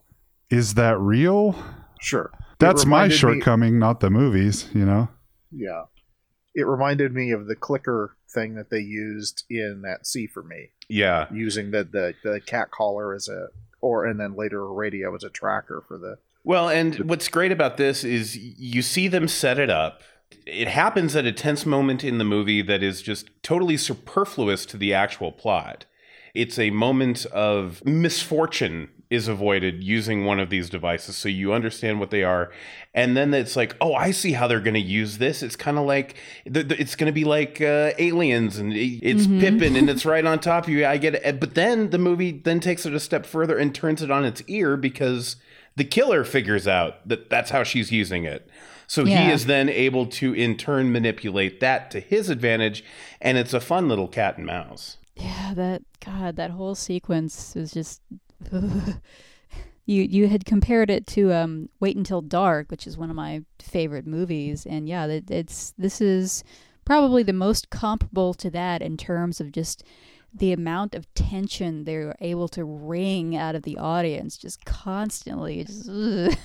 is 0.50 0.76
that 0.76 1.00
real? 1.00 1.56
Sure. 2.00 2.32
That's 2.60 2.86
my 2.86 3.04
reminded 3.04 3.14
me- 3.14 3.18
shortcoming, 3.18 3.80
not 3.80 4.00
the 4.00 4.10
movies. 4.10 4.70
You 4.74 4.86
know. 4.86 5.10
Yeah. 5.52 5.84
It 6.58 6.66
reminded 6.66 7.14
me 7.14 7.30
of 7.30 7.46
the 7.46 7.56
clicker 7.56 8.18
thing 8.28 8.56
that 8.56 8.72
they 8.72 8.80
used 8.80 9.44
in 9.48 9.84
that 9.84 10.08
See 10.08 10.26
for 10.26 10.42
Me, 10.42 10.72
yeah. 10.90 11.28
using 11.32 11.70
the, 11.70 11.84
the, 11.84 12.16
the 12.24 12.42
cat 12.42 12.72
collar 12.72 13.14
as 13.14 13.30
a, 13.30 13.50
or, 13.80 14.06
and 14.06 14.20
then 14.20 14.36
later 14.36 14.64
a 14.66 14.74
radio 14.74 15.14
as 15.14 15.24
a 15.24 15.30
tracker 15.30 15.84
for 15.88 16.00
the, 16.00 16.18
Well, 16.44 16.68
and 16.68 16.96
what's 17.08 17.28
great 17.28 17.52
about 17.52 17.78
this 17.78 18.04
is 18.04 18.36
you 18.36 18.82
see 18.82 19.08
them 19.08 19.28
set 19.28 19.60
it 19.60 19.70
up. 19.70 20.02
It 20.48 20.68
happens 20.68 21.16
at 21.16 21.26
a 21.26 21.32
tense 21.32 21.64
moment 21.64 22.04
in 22.04 22.18
the 22.18 22.24
movie 22.24 22.64
that 22.64 22.82
is 22.82 23.04
just 23.04 23.30
totally 23.44 23.78
superfluous 23.78 24.66
to 24.66 24.78
the 24.78 24.96
actual 24.96 25.32
plot. 25.32 25.86
It's 26.34 26.58
a 26.58 26.72
moment 26.72 27.26
of 27.28 27.86
misfortune 27.86 28.90
is 29.10 29.28
avoided 29.28 29.84
using 29.84 30.26
one 30.26 30.40
of 30.40 30.50
these 30.50 30.70
devices 30.70 31.16
so 31.16 31.30
you 31.30 31.54
understand 31.54 32.00
what 32.00 32.12
they 32.12 32.24
are. 32.24 32.52
And 32.94 33.16
then 33.16 33.34
it's 33.34 33.56
like 33.56 33.76
oh 33.80 33.94
i 33.94 34.12
see 34.12 34.34
how 34.34 34.48
they're 34.48 34.60
going 34.60 34.74
to 34.74 34.80
use 34.80 35.18
this. 35.18 35.42
It's 35.42 35.56
kind 35.56 35.78
of 35.78 35.86
like 35.86 36.16
it's 36.46 36.96
going 36.96 37.08
to 37.08 37.14
be 37.14 37.24
like 37.24 37.62
uh, 37.62 37.92
aliens 37.98 38.58
and 38.58 38.74
it- 38.74 39.00
it's 39.02 39.26
pippin 39.28 39.76
and 39.76 39.90
it's 39.90 40.06
right 40.06 40.26
on 40.26 40.40
top 40.52 40.66
of 40.66 40.70
you 40.70 40.86
i 40.86 40.98
get 40.98 41.16
it. 41.16 41.40
But 41.40 41.56
then 41.56 41.90
the 41.92 41.98
movie 41.98 42.32
then 42.32 42.60
takes 42.60 42.86
it 42.86 42.94
a 42.94 43.00
step 43.00 43.26
further 43.26 43.58
and 43.58 43.74
turns 43.74 44.02
it 44.02 44.12
on 44.12 44.26
its 44.26 44.42
ear 44.48 44.76
because 44.78 45.38
the 45.76 45.84
killer 45.86 46.24
figures 46.24 46.68
out 46.68 47.08
that 47.08 47.30
that's 47.30 47.52
how 47.52 47.64
she's 47.64 47.92
using 47.92 48.24
it. 48.26 48.50
So 48.88 49.06
he 49.06 49.32
is 49.32 49.46
then 49.46 49.70
able 49.70 50.06
to 50.08 50.34
in 50.34 50.58
turn 50.58 50.92
manipulate 50.92 51.60
that 51.60 51.92
to 51.92 52.00
his 52.00 52.30
advantage 52.30 52.84
and 53.22 53.38
it's 53.38 53.54
a 53.54 53.60
fun 53.60 53.88
little 53.88 54.08
cat 54.08 54.38
and 54.38 54.46
mouse. 54.46 54.98
Yeah, 55.16 55.54
that 55.56 55.82
God, 56.06 56.36
that 56.36 56.52
whole 56.52 56.76
sequence 56.76 57.54
was 57.56 57.72
just. 57.72 58.02
you 59.86 60.04
you 60.04 60.28
had 60.28 60.46
compared 60.46 60.90
it 60.90 61.08
to 61.08 61.34
um, 61.34 61.70
Wait 61.80 61.96
Until 61.96 62.22
Dark, 62.22 62.70
which 62.70 62.88
is 62.88 62.98
one 62.98 63.10
of 63.10 63.16
my 63.16 63.44
favorite 63.60 64.08
movies, 64.08 64.66
and 64.66 64.88
yeah, 64.88 65.06
it, 65.06 65.30
it's 65.30 65.74
this 65.78 66.02
is 66.02 66.44
probably 66.86 67.24
the 67.24 67.34
most 67.34 67.70
comparable 67.70 68.34
to 68.34 68.50
that 68.50 68.82
in 68.82 68.96
terms 68.96 69.42
of 69.42 69.52
just 69.52 69.84
the 70.34 70.54
amount 70.54 70.96
of 70.96 71.12
tension 71.14 71.84
they 71.84 71.98
were 71.98 72.16
able 72.22 72.48
to 72.48 72.64
wring 72.64 73.36
out 73.36 73.56
of 73.56 73.64
the 73.64 73.78
audience, 73.78 74.38
just 74.38 74.64
constantly. 74.66 75.64
Just, 75.64 75.90
I 75.90 76.36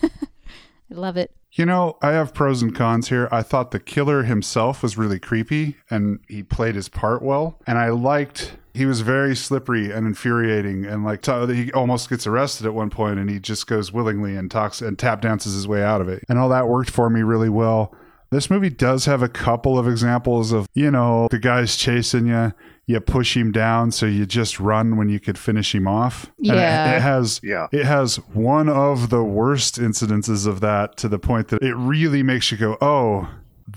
love 0.91 1.17
it. 1.17 1.35
You 1.53 1.67
know, 1.67 1.99
I 2.01 2.13
have 2.13 2.33
pros 2.33 2.63
and 2.63 2.75
cons 2.75 3.09
here. 3.09 3.29
I 3.31 3.43
thought 3.43 3.73
the 3.73 3.81
killer 3.81 4.23
himself 4.23 4.83
was 4.83 4.97
really 4.97 5.19
creepy 5.19 5.77
and 5.91 6.21
he 6.27 6.43
played 6.43 6.75
his 6.75 6.89
part 6.89 7.23
well. 7.23 7.61
And 7.67 7.77
I 7.77 7.91
liked 7.91 8.57
he 8.75 8.87
was 8.87 9.01
very 9.03 9.37
slippery 9.37 9.91
and 9.91 10.07
infuriating 10.07 10.85
and 10.85 11.05
like 11.05 11.23
t- 11.23 11.55
he 11.55 11.73
almost 11.73 12.09
gets 12.09 12.27
arrested 12.27 12.67
at 12.67 12.75
one 12.75 12.91
point 12.91 13.19
and 13.19 13.29
he 13.29 13.39
just 13.39 13.67
goes 13.67 13.93
willingly 13.93 14.37
and 14.37 14.51
talks 14.51 14.81
and 14.81 14.99
tap 14.99 15.21
dances 15.21 15.55
his 15.55 15.69
way 15.69 15.83
out 15.83 16.01
of 16.01 16.09
it. 16.09 16.25
And 16.29 16.39
all 16.39 16.49
that 16.51 16.69
worked 16.69 16.91
for 16.91 17.11
me 17.11 17.23
really 17.23 17.49
well. 17.51 17.95
This 18.31 18.49
movie 18.49 18.71
does 18.71 19.05
have 19.05 19.23
a 19.23 19.29
couple 19.29 19.79
of 19.79 19.87
examples 19.87 20.53
of, 20.53 20.67
you 20.73 20.91
know, 20.91 21.29
the 21.31 21.39
guy's 21.39 21.77
chasing 21.77 22.27
you, 22.29 22.55
you 22.87 22.99
push 22.99 23.37
him 23.37 23.53
down 23.53 23.91
so 23.91 24.07
you 24.07 24.25
just 24.25 24.59
run 24.59 24.97
when 24.97 25.11
you 25.11 25.21
could 25.21 25.37
finish 25.37 25.75
him 25.75 25.87
off. 25.87 26.33
And 26.39 26.47
it- 26.47 26.55
Yeah. 26.55 26.97
it 26.97 27.03
has 27.03 27.41
Yeah. 27.43 27.67
it 27.73 27.85
has 27.85 28.17
one 28.33 28.71
of 28.71 29.11
the 29.11 29.23
worst 29.23 29.79
incidences 29.79 30.47
of 30.47 30.61
that 30.61 30.97
to 30.97 31.09
the 31.11 31.19
point 31.19 31.49
that 31.49 31.63
it 31.63 31.75
really 31.77 32.23
makes 32.23 32.51
you 32.51 32.57
go, 32.57 32.79
"Oh, 32.81 33.29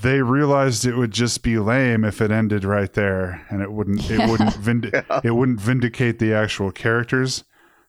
they 0.02 0.22
realized 0.22 0.86
it 0.86 0.96
would 0.96 1.12
just 1.12 1.44
be 1.44 1.58
lame 1.58 2.04
if 2.04 2.22
it 2.22 2.32
ended 2.32 2.64
right 2.64 2.92
there, 2.94 3.46
and 3.50 3.62
it 3.62 3.72
wouldn't 3.72 4.10
it 4.10 4.30
wouldn't 4.30 4.56
vind- 4.56 4.92
it 5.24 5.32
wouldn't 5.32 5.60
vindicate 5.60 6.20
the 6.20 6.34
actual 6.34 6.72
characters." 6.72 7.44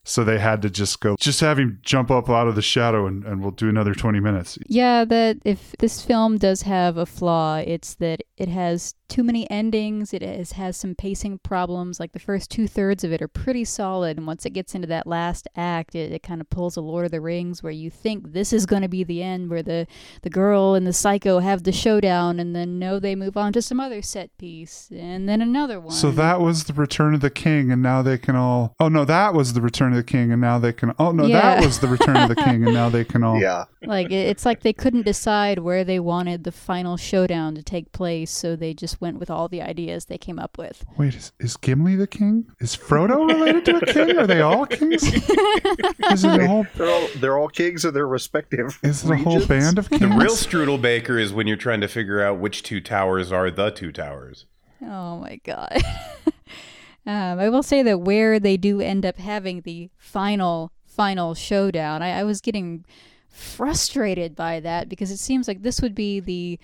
So 0.08 0.22
they 0.22 0.38
had 0.38 0.62
to 0.62 0.70
just 0.70 1.00
go, 1.00 1.16
just 1.18 1.40
have 1.40 1.58
him 1.58 1.80
jump 1.82 2.12
up 2.12 2.30
out 2.30 2.46
of 2.46 2.54
the 2.54 2.62
shadow, 2.62 3.08
and, 3.08 3.24
and 3.24 3.42
we'll 3.42 3.50
do 3.50 3.68
another 3.68 3.92
twenty 3.92 4.20
minutes. 4.20 4.56
Yeah, 4.68 5.04
that 5.04 5.38
if 5.44 5.74
this 5.80 6.00
film 6.00 6.38
does 6.38 6.62
have 6.62 6.96
a 6.96 7.06
flaw, 7.06 7.56
it's 7.56 7.94
that 7.94 8.20
it 8.36 8.46
has 8.48 8.94
too 9.08 9.22
many 9.22 9.48
endings. 9.50 10.12
It 10.12 10.22
has, 10.22 10.52
has 10.52 10.76
some 10.76 10.94
pacing 10.94 11.38
problems. 11.38 11.98
Like 12.00 12.12
the 12.12 12.18
first 12.18 12.50
two 12.50 12.66
thirds 12.66 13.04
of 13.04 13.12
it 13.12 13.22
are 13.22 13.28
pretty 13.28 13.64
solid, 13.64 14.16
and 14.16 14.26
once 14.26 14.44
it 14.46 14.50
gets 14.50 14.74
into 14.74 14.86
that 14.88 15.06
last 15.06 15.48
act, 15.56 15.94
it, 15.94 16.12
it 16.12 16.22
kind 16.22 16.40
of 16.40 16.50
pulls 16.50 16.76
a 16.76 16.80
Lord 16.80 17.04
of 17.06 17.10
the 17.10 17.20
Rings 17.20 17.62
where 17.62 17.72
you 17.72 17.90
think 17.90 18.32
this 18.32 18.52
is 18.52 18.66
going 18.66 18.82
to 18.82 18.88
be 18.88 19.04
the 19.04 19.22
end, 19.22 19.50
where 19.50 19.62
the 19.62 19.86
the 20.22 20.30
girl 20.30 20.74
and 20.74 20.86
the 20.86 20.92
psycho 20.92 21.38
have 21.38 21.62
the 21.62 21.72
showdown, 21.72 22.40
and 22.40 22.54
then 22.54 22.78
no, 22.78 22.98
they 22.98 23.14
move 23.14 23.36
on 23.36 23.52
to 23.52 23.62
some 23.62 23.80
other 23.80 24.02
set 24.02 24.36
piece, 24.38 24.90
and 24.94 25.28
then 25.28 25.40
another 25.40 25.80
one. 25.80 25.92
So 25.92 26.10
that 26.12 26.40
was 26.40 26.64
the 26.64 26.72
Return 26.74 27.14
of 27.14 27.20
the 27.20 27.30
King, 27.30 27.70
and 27.72 27.82
now 27.82 28.02
they 28.02 28.18
can 28.18 28.36
all. 28.36 28.74
Oh 28.80 28.88
no, 28.88 29.04
that 29.04 29.34
was 29.34 29.52
the 29.52 29.60
Return 29.60 29.92
of 29.92 29.96
the 29.98 30.04
King, 30.04 30.32
and 30.32 30.40
now 30.40 30.58
they 30.58 30.72
can. 30.72 30.92
Oh 30.98 31.12
no, 31.12 31.26
Yeah. 31.26 31.40
that 31.56 31.64
was 31.64 31.78
the 31.80 31.88
Return 31.88 32.16
of 32.16 32.28
the 32.28 32.34
King, 32.36 32.64
and 32.64 32.74
now 32.74 32.88
they 32.88 33.04
can 33.04 33.22
all. 33.22 33.40
Yeah. 33.46 33.64
like 33.84 34.06
it- 34.10 34.26
it's 34.26 34.44
like 34.46 34.62
they 34.62 34.72
couldn't 34.72 35.02
decide 35.04 35.58
where 35.60 35.84
they 35.84 36.00
wanted 36.00 36.44
the 36.44 36.50
final 36.52 36.96
showdown 36.96 37.54
to 37.54 37.62
take 37.62 37.92
place, 37.92 38.30
so 38.30 38.56
they 38.56 38.74
just 38.74 38.95
went 39.00 39.18
with 39.18 39.30
all 39.30 39.48
the 39.48 39.62
ideas 39.62 40.06
they 40.06 40.18
came 40.18 40.38
up 40.38 40.58
with. 40.58 40.84
Wait, 40.96 41.14
is, 41.14 41.32
is 41.38 41.56
Gimli 41.56 41.96
the 41.96 42.06
king? 42.06 42.46
Is 42.60 42.76
Frodo 42.76 43.26
related 43.28 43.64
to 43.66 43.76
a 43.76 43.86
king? 43.86 44.18
Are 44.18 44.26
they 44.26 44.40
all 44.40 44.66
kings? 44.66 45.02
Is 46.12 46.24
it 46.24 46.40
a 46.40 46.46
whole? 46.46 46.66
They're 46.76 46.90
all 46.90 47.08
they're 47.16 47.38
all 47.38 47.48
kings 47.48 47.84
of 47.84 47.94
their 47.94 48.06
respective. 48.06 48.78
Is 48.82 49.04
it 49.04 49.10
a 49.10 49.16
whole 49.16 49.44
band 49.46 49.78
of 49.78 49.88
kings? 49.88 50.00
The 50.00 50.08
real 50.08 50.32
strudel 50.32 50.80
baker 50.80 51.18
is 51.18 51.32
when 51.32 51.46
you're 51.46 51.56
trying 51.56 51.80
to 51.80 51.88
figure 51.88 52.22
out 52.22 52.38
which 52.38 52.62
two 52.62 52.80
towers 52.80 53.32
are 53.32 53.50
the 53.50 53.70
two 53.70 53.92
towers. 53.92 54.46
Oh 54.82 55.18
my 55.18 55.40
god. 55.44 55.82
um, 57.06 57.38
I 57.38 57.48
will 57.48 57.62
say 57.62 57.82
that 57.82 58.00
where 58.00 58.38
they 58.38 58.56
do 58.56 58.80
end 58.80 59.04
up 59.04 59.16
having 59.16 59.62
the 59.62 59.90
final 59.96 60.72
final 60.86 61.34
showdown, 61.34 62.02
I, 62.02 62.20
I 62.20 62.24
was 62.24 62.40
getting 62.40 62.84
frustrated 63.28 64.34
by 64.34 64.60
that 64.60 64.88
because 64.88 65.10
it 65.10 65.18
seems 65.18 65.46
like 65.46 65.62
this 65.62 65.82
would 65.82 65.94
be 65.94 66.20
the 66.20 66.58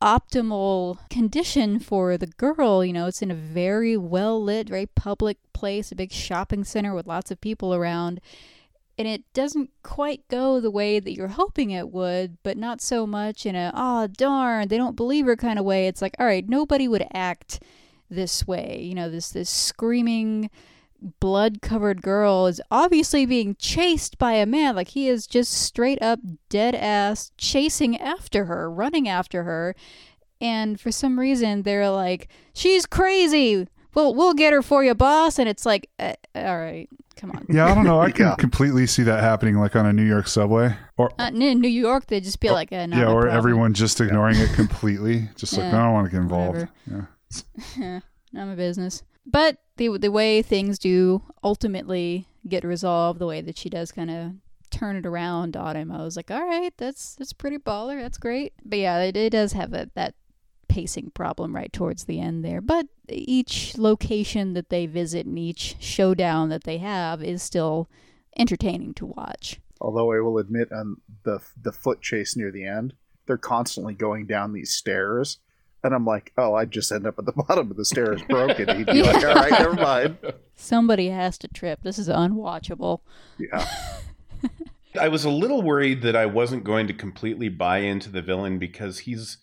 optimal 0.00 0.98
condition 1.10 1.80
for 1.80 2.16
the 2.16 2.26
girl. 2.26 2.84
You 2.84 2.92
know, 2.92 3.06
it's 3.06 3.22
in 3.22 3.30
a 3.30 3.34
very 3.34 3.96
well 3.96 4.42
lit, 4.42 4.68
very 4.68 4.86
public 4.86 5.38
place, 5.52 5.90
a 5.90 5.96
big 5.96 6.12
shopping 6.12 6.64
center 6.64 6.94
with 6.94 7.06
lots 7.06 7.30
of 7.30 7.40
people 7.40 7.74
around. 7.74 8.20
And 8.96 9.06
it 9.06 9.22
doesn't 9.32 9.70
quite 9.84 10.26
go 10.28 10.60
the 10.60 10.72
way 10.72 10.98
that 10.98 11.14
you're 11.14 11.28
hoping 11.28 11.70
it 11.70 11.90
would, 11.90 12.38
but 12.42 12.56
not 12.56 12.80
so 12.80 13.06
much 13.06 13.46
in 13.46 13.54
a, 13.54 13.70
oh, 13.72 14.08
darn, 14.08 14.66
they 14.68 14.76
don't 14.76 14.96
believe 14.96 15.26
her 15.26 15.36
kind 15.36 15.58
of 15.58 15.64
way. 15.64 15.86
It's 15.86 16.02
like, 16.02 16.16
all 16.18 16.26
right, 16.26 16.48
nobody 16.48 16.88
would 16.88 17.06
act 17.12 17.62
this 18.10 18.46
way. 18.46 18.80
You 18.82 18.96
know, 18.96 19.08
this, 19.08 19.30
this 19.30 19.50
screaming, 19.50 20.50
blood 21.20 21.60
covered 21.62 22.02
girl 22.02 22.46
is 22.46 22.60
obviously 22.70 23.24
being 23.26 23.54
chased 23.58 24.18
by 24.18 24.32
a 24.32 24.46
man. 24.46 24.74
Like 24.76 24.88
he 24.88 25.08
is 25.08 25.26
just 25.26 25.52
straight 25.52 26.00
up 26.02 26.18
dead 26.48 26.74
ass 26.74 27.30
chasing 27.38 27.96
after 27.98 28.46
her, 28.46 28.70
running 28.70 29.08
after 29.08 29.44
her. 29.44 29.74
And 30.40 30.80
for 30.80 30.90
some 30.92 31.18
reason, 31.18 31.62
they're 31.62 31.90
like, 31.90 32.28
she's 32.54 32.86
crazy. 32.86 33.66
Well, 33.94 34.14
we'll 34.14 34.34
get 34.34 34.52
her 34.52 34.62
for 34.62 34.84
you, 34.84 34.94
boss. 34.94 35.38
And 35.38 35.48
it's 35.48 35.66
like, 35.66 35.90
uh, 35.98 36.12
all 36.36 36.58
right, 36.58 36.88
come 37.16 37.32
on. 37.32 37.44
Yeah, 37.48 37.66
I 37.66 37.74
don't 37.74 37.82
know. 37.84 38.00
I 38.00 38.10
can 38.12 38.26
Yeah. 38.28 38.34
completely 38.36 38.86
see 38.86 39.02
that 39.04 39.20
happening, 39.24 39.56
like 39.56 39.74
on 39.74 39.86
a 39.86 39.92
New 39.92 40.04
York 40.04 40.28
subway, 40.28 40.76
or 40.96 41.10
Uh, 41.18 41.30
in 41.34 41.60
New 41.60 41.68
York, 41.68 42.06
they'd 42.06 42.22
just 42.22 42.38
be 42.38 42.50
like, 42.50 42.70
uh, 42.72 42.86
yeah, 42.90 43.06
or 43.06 43.22
problem. 43.22 43.36
everyone 43.36 43.74
just 43.74 44.00
ignoring 44.00 44.36
it 44.38 44.52
completely, 44.52 45.28
just 45.36 45.54
like 45.54 45.64
Yeah, 45.64 45.72
no, 45.72 45.78
I 45.78 45.82
don't 45.84 45.92
want 45.94 46.06
to 46.06 46.10
get 46.12 46.20
involved. 46.22 46.68
whatever. 46.86 47.08
Yeah. 47.76 48.00
not 48.32 48.46
my 48.48 48.54
business. 48.54 49.02
But 49.30 49.58
the 49.76 49.96
the 49.98 50.10
way 50.10 50.42
things 50.42 50.78
do 50.78 51.22
ultimately 51.44 52.26
get 52.48 52.64
resolved, 52.64 53.18
the 53.18 53.26
way 53.26 53.40
that 53.42 53.58
she 53.58 53.68
does 53.68 53.92
kind 53.92 54.10
of 54.10 54.32
turn 54.70 54.96
it 54.96 55.06
around 55.06 55.56
on 55.56 55.76
him, 55.76 55.92
I 55.92 56.02
was 56.02 56.16
like, 56.16 56.30
all 56.30 56.46
right, 56.46 56.72
that's 56.76 57.14
that's 57.16 57.32
pretty 57.32 57.58
baller. 57.58 58.00
That's 58.00 58.18
great. 58.18 58.54
But 58.64 58.78
yeah, 58.78 58.98
it, 59.00 59.16
it 59.16 59.30
does 59.30 59.52
have 59.52 59.74
a, 59.74 59.90
that 59.94 60.14
pacing 60.68 61.10
problem 61.10 61.54
right 61.54 61.72
towards 61.72 62.04
the 62.04 62.20
end 62.20 62.44
there. 62.44 62.60
But 62.60 62.86
each 63.08 63.76
location 63.76 64.54
that 64.54 64.70
they 64.70 64.86
visit 64.86 65.26
and 65.26 65.38
each 65.38 65.76
showdown 65.78 66.48
that 66.50 66.64
they 66.64 66.78
have 66.78 67.22
is 67.22 67.42
still 67.42 67.88
entertaining 68.38 68.94
to 68.94 69.06
watch. 69.06 69.60
Although 69.80 70.12
I 70.12 70.20
will 70.20 70.38
admit, 70.38 70.72
on 70.72 71.00
the 71.24 71.40
the 71.60 71.72
foot 71.72 72.00
chase 72.00 72.36
near 72.36 72.50
the 72.50 72.66
end, 72.66 72.94
they're 73.26 73.36
constantly 73.36 73.94
going 73.94 74.26
down 74.26 74.52
these 74.52 74.74
stairs, 74.74 75.38
and 75.88 75.94
I'm 75.94 76.04
like, 76.04 76.32
oh, 76.36 76.52
I'd 76.52 76.70
just 76.70 76.92
end 76.92 77.06
up 77.06 77.18
at 77.18 77.24
the 77.24 77.32
bottom 77.48 77.70
of 77.70 77.76
the 77.78 77.84
stairs 77.84 78.20
broken. 78.28 78.68
He'd 78.76 78.86
be 78.86 79.02
like, 79.02 79.24
all 79.24 79.34
right, 79.34 79.50
never 79.50 79.72
mind. 79.72 80.18
Somebody 80.54 81.08
has 81.08 81.38
to 81.38 81.48
trip. 81.48 81.80
This 81.82 81.98
is 81.98 82.08
unwatchable. 82.08 83.00
Yeah. 83.38 83.66
I 85.00 85.08
was 85.08 85.24
a 85.24 85.30
little 85.30 85.62
worried 85.62 86.02
that 86.02 86.14
I 86.14 86.26
wasn't 86.26 86.64
going 86.64 86.86
to 86.88 86.92
completely 86.92 87.48
buy 87.48 87.78
into 87.78 88.10
the 88.10 88.20
villain 88.20 88.58
because 88.58 89.00
he's 89.00 89.38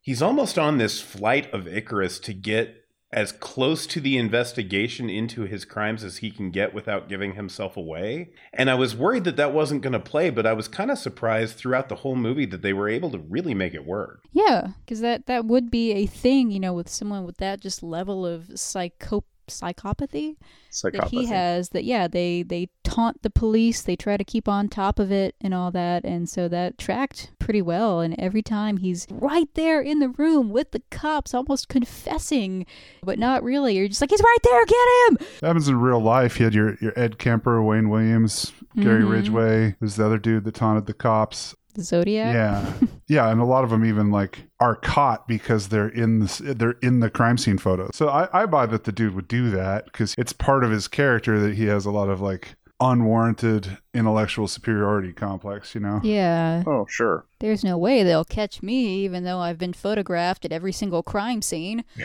he's 0.00 0.20
almost 0.20 0.58
on 0.58 0.76
this 0.76 1.00
flight 1.00 1.50
of 1.52 1.66
Icarus 1.66 2.18
to 2.20 2.34
get 2.34 2.84
as 3.10 3.32
close 3.32 3.86
to 3.86 4.00
the 4.00 4.18
investigation 4.18 5.08
into 5.08 5.42
his 5.42 5.64
crimes 5.64 6.04
as 6.04 6.18
he 6.18 6.30
can 6.30 6.50
get 6.50 6.74
without 6.74 7.08
giving 7.08 7.34
himself 7.34 7.76
away. 7.76 8.30
And 8.52 8.68
I 8.68 8.74
was 8.74 8.94
worried 8.94 9.24
that 9.24 9.36
that 9.36 9.54
wasn't 9.54 9.80
going 9.80 9.94
to 9.94 9.98
play, 9.98 10.28
but 10.28 10.46
I 10.46 10.52
was 10.52 10.68
kind 10.68 10.90
of 10.90 10.98
surprised 10.98 11.56
throughout 11.56 11.88
the 11.88 11.96
whole 11.96 12.16
movie 12.16 12.46
that 12.46 12.60
they 12.60 12.74
were 12.74 12.88
able 12.88 13.10
to 13.10 13.18
really 13.18 13.54
make 13.54 13.74
it 13.74 13.86
work. 13.86 14.22
Yeah, 14.32 14.68
because 14.84 15.00
that 15.00 15.26
that 15.26 15.46
would 15.46 15.70
be 15.70 15.92
a 15.92 16.06
thing, 16.06 16.50
you 16.50 16.60
know, 16.60 16.74
with 16.74 16.88
someone 16.88 17.24
with 17.24 17.38
that 17.38 17.60
just 17.60 17.82
level 17.82 18.26
of 18.26 18.58
psycho 18.58 19.24
psychopathy 19.48 20.36
that 20.82 21.08
he 21.10 21.26
has. 21.26 21.70
That 21.70 21.84
yeah, 21.84 22.08
they 22.08 22.42
they 22.42 22.68
taunt 22.84 23.22
the 23.22 23.30
police, 23.30 23.82
they 23.82 23.96
try 23.96 24.16
to 24.16 24.24
keep 24.24 24.48
on 24.48 24.68
top 24.68 24.98
of 24.98 25.12
it 25.12 25.34
and 25.40 25.52
all 25.54 25.70
that, 25.72 26.04
and 26.04 26.28
so 26.28 26.48
that 26.48 26.78
tracked 26.78 27.30
pretty 27.38 27.62
well. 27.62 28.00
And 28.00 28.14
every 28.18 28.42
time 28.42 28.78
he's 28.78 29.06
right 29.10 29.48
there 29.54 29.80
in 29.80 29.98
the 29.98 30.08
room 30.10 30.50
with 30.50 30.70
the 30.72 30.82
cops, 30.90 31.34
almost 31.34 31.68
confessing, 31.68 32.66
but 33.02 33.18
not 33.18 33.42
really. 33.42 33.76
You're 33.76 33.88
just 33.88 34.00
like 34.00 34.10
he's 34.10 34.20
right 34.22 34.38
there, 34.44 34.64
get 34.66 34.88
him. 35.08 35.18
That 35.40 35.46
happens 35.48 35.68
in 35.68 35.80
real 35.80 36.00
life. 36.00 36.38
You 36.38 36.44
had 36.44 36.54
your 36.54 36.76
your 36.80 36.92
Ed 36.98 37.18
Kemper, 37.18 37.62
Wayne 37.62 37.88
Williams, 37.88 38.52
Gary 38.76 39.02
Mhm. 39.02 39.10
Ridgway. 39.10 39.76
There's 39.80 39.96
the 39.96 40.06
other 40.06 40.18
dude 40.18 40.44
that 40.44 40.54
taunted 40.54 40.86
the 40.86 40.94
cops. 40.94 41.54
The 41.78 41.84
Zodiac. 41.84 42.34
Yeah, 42.34 42.72
yeah, 43.08 43.30
and 43.30 43.40
a 43.40 43.44
lot 43.44 43.64
of 43.64 43.70
them 43.70 43.84
even 43.84 44.10
like 44.10 44.44
are 44.60 44.74
caught 44.74 45.26
because 45.26 45.68
they're 45.68 45.88
in 45.88 46.18
the 46.18 46.54
they're 46.56 46.76
in 46.82 47.00
the 47.00 47.08
crime 47.08 47.38
scene 47.38 47.56
photos. 47.56 47.90
So 47.94 48.08
I, 48.08 48.42
I 48.42 48.46
buy 48.46 48.66
that 48.66 48.84
the 48.84 48.92
dude 48.92 49.14
would 49.14 49.28
do 49.28 49.50
that 49.50 49.86
because 49.86 50.14
it's 50.18 50.32
part 50.32 50.64
of 50.64 50.70
his 50.70 50.88
character 50.88 51.40
that 51.40 51.54
he 51.54 51.66
has 51.66 51.86
a 51.86 51.90
lot 51.90 52.10
of 52.10 52.20
like 52.20 52.56
unwarranted 52.80 53.78
intellectual 53.94 54.46
superiority 54.46 55.12
complex, 55.12 55.74
you 55.74 55.80
know? 55.80 56.00
Yeah. 56.02 56.62
Oh, 56.66 56.86
sure. 56.88 57.26
There's 57.40 57.64
no 57.64 57.76
way 57.76 58.02
they'll 58.02 58.24
catch 58.24 58.62
me, 58.62 59.04
even 59.04 59.24
though 59.24 59.40
I've 59.40 59.58
been 59.58 59.72
photographed 59.72 60.44
at 60.44 60.52
every 60.52 60.72
single 60.72 61.02
crime 61.02 61.42
scene. 61.42 61.84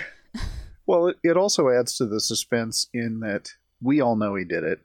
Well, 0.85 1.07
it, 1.07 1.17
it 1.23 1.37
also 1.37 1.69
adds 1.69 1.95
to 1.97 2.05
the 2.05 2.19
suspense 2.19 2.89
in 2.93 3.21
that 3.21 3.51
we 3.81 4.01
all 4.01 4.17
know 4.17 4.35
he 4.35 4.43
did 4.43 4.65
it, 4.65 4.81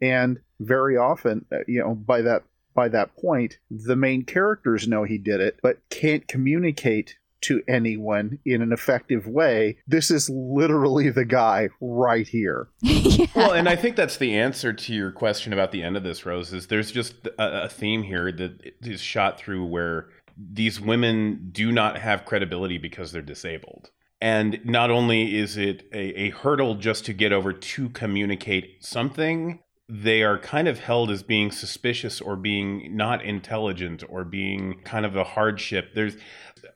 and 0.00 0.38
very 0.60 0.96
often, 0.96 1.44
uh, 1.52 1.58
you 1.66 1.80
know, 1.80 1.94
by 1.94 2.22
that 2.22 2.44
by 2.76 2.88
that 2.90 3.16
point, 3.16 3.58
the 3.70 3.96
main 3.96 4.24
characters 4.24 4.86
know 4.86 5.02
he 5.02 5.18
did 5.18 5.40
it, 5.40 5.58
but 5.62 5.78
can't 5.90 6.28
communicate 6.28 7.16
to 7.42 7.62
anyone 7.68 8.38
in 8.44 8.62
an 8.62 8.72
effective 8.72 9.26
way. 9.26 9.78
This 9.86 10.10
is 10.10 10.30
literally 10.30 11.10
the 11.10 11.24
guy 11.24 11.68
right 11.80 12.26
here. 12.26 12.68
yeah. 12.80 13.26
Well, 13.34 13.52
and 13.52 13.68
I 13.68 13.76
think 13.76 13.96
that's 13.96 14.16
the 14.16 14.36
answer 14.36 14.72
to 14.72 14.94
your 14.94 15.12
question 15.12 15.52
about 15.52 15.72
the 15.72 15.82
end 15.82 15.96
of 15.96 16.02
this, 16.02 16.26
Rose. 16.26 16.52
Is 16.52 16.66
there's 16.68 16.92
just 16.92 17.26
a, 17.38 17.64
a 17.64 17.68
theme 17.68 18.02
here 18.02 18.32
that 18.32 18.74
is 18.82 19.00
shot 19.00 19.38
through 19.38 19.64
where 19.64 20.08
these 20.36 20.80
women 20.80 21.50
do 21.52 21.72
not 21.72 21.98
have 21.98 22.24
credibility 22.24 22.78
because 22.78 23.12
they're 23.12 23.22
disabled. 23.22 23.90
And 24.20 24.60
not 24.64 24.90
only 24.90 25.36
is 25.36 25.56
it 25.56 25.86
a, 25.92 26.20
a 26.20 26.30
hurdle 26.30 26.74
just 26.76 27.04
to 27.06 27.12
get 27.12 27.32
over 27.32 27.52
to 27.52 27.88
communicate 27.90 28.84
something, 28.84 29.60
they 29.88 30.22
are 30.22 30.38
kind 30.38 30.66
of 30.66 30.80
held 30.80 31.10
as 31.10 31.22
being 31.22 31.50
suspicious 31.50 32.20
or 32.20 32.34
being 32.34 32.96
not 32.96 33.24
intelligent 33.24 34.02
or 34.08 34.24
being 34.24 34.80
kind 34.84 35.06
of 35.06 35.14
a 35.14 35.22
hardship. 35.24 35.94
There's 35.94 36.16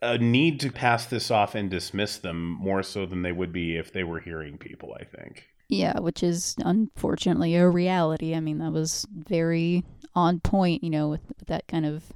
a 0.01 0.17
need 0.19 0.61
to 0.61 0.71
pass 0.71 1.07
this 1.07 1.31
off 1.31 1.55
and 1.55 1.69
dismiss 1.69 2.19
them 2.19 2.43
more 2.43 2.83
so 2.83 3.07
than 3.07 3.23
they 3.23 3.33
would 3.33 3.53
be 3.53 3.77
if 3.77 3.93
they 3.93 4.05
were 4.05 4.21
hearing 4.21 4.59
people, 4.59 4.97
I 4.99 5.05
think. 5.05 5.49
Yeah, 5.69 5.99
which 6.01 6.23
is 6.23 6.57
unfortunately 6.65 7.55
a 7.57 7.69
reality. 7.69 8.35
I 8.35 8.41
mean, 8.41 8.59
that 8.59 8.73
was 8.73 9.07
very 9.13 9.85
on 10.15 10.41
point, 10.41 10.83
you 10.83 10.91
know, 10.91 11.09
with, 11.09 11.23
with 11.39 11.49
that 11.49 11.67
kind 11.69 11.87
of 11.87 12.13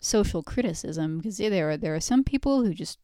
social 0.00 0.42
criticism. 0.42 1.18
Because 1.18 1.38
there 1.38 1.70
are 1.70 1.76
there 1.76 1.94
are 1.94 2.00
some 2.00 2.24
people 2.24 2.64
who 2.64 2.74
just 2.74 2.98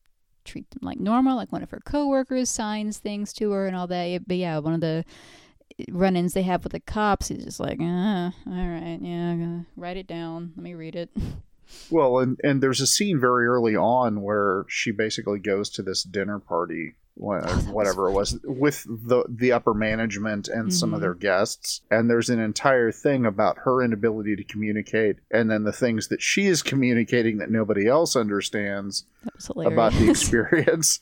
treat 0.45 0.69
them 0.71 0.81
like 0.83 1.01
normal, 1.01 1.37
like 1.37 1.53
one 1.53 1.63
of 1.63 1.71
her 1.71 1.81
coworkers 1.85 2.51
signs 2.51 2.99
things 2.99 3.33
to 3.35 3.51
her 3.53 3.67
and 3.67 3.77
all 3.77 3.87
that. 3.87 4.23
But 4.27 4.37
yeah, 4.37 4.59
one 4.59 4.75
of 4.75 4.81
the 4.81 5.05
run-ins 5.91 6.35
they 6.35 6.43
have 6.43 6.63
with 6.65 6.73
the 6.73 6.81
cops, 6.81 7.29
he's 7.29 7.45
just 7.45 7.61
like, 7.61 7.79
ah, 7.81 8.33
all 8.47 8.53
right, 8.69 8.99
yeah, 9.01 9.61
write 9.77 9.97
it 9.97 10.07
down. 10.07 10.53
Let 10.57 10.63
me 10.65 10.75
read 10.75 10.97
it. 10.97 11.11
Well, 11.91 12.19
and 12.19 12.39
and 12.45 12.63
there's 12.63 12.83
a 12.83 12.87
scene 12.87 13.19
very 13.19 13.47
early 13.47 13.75
on 13.75 14.21
where 14.23 14.65
she 14.69 14.91
basically 14.93 15.39
goes 15.39 15.71
to 15.71 15.83
this 15.83 16.03
dinner 16.03 16.39
party, 16.39 16.95
Oh, 17.21 17.33
that 17.41 17.57
was 17.57 17.67
whatever 17.67 18.09
it 18.09 18.13
was, 18.13 18.39
with 18.45 18.85
the 18.87 19.25
the 19.29 19.51
upper 19.51 19.73
management 19.73 20.47
and 20.47 20.73
some 20.73 20.93
of 20.93 20.99
Mhm. 20.99 21.03
their 21.03 21.15
guests. 21.15 21.81
And 21.91 22.09
there's 22.09 22.29
an 22.29 22.39
entire 22.39 22.93
thing 22.93 23.25
about 23.25 23.59
her 23.65 23.83
inability 23.83 24.37
to 24.37 24.45
communicate, 24.45 25.17
and 25.31 25.51
then 25.51 25.65
the 25.65 25.73
things 25.73 26.09
that 26.09 26.21
she 26.23 26.47
is 26.47 26.63
communicating 26.63 27.39
that 27.39 27.51
nobody 27.51 27.89
else 27.89 28.15
understands 28.15 29.05
about 29.57 29.95
the 29.95 30.09
experience. 30.11 31.01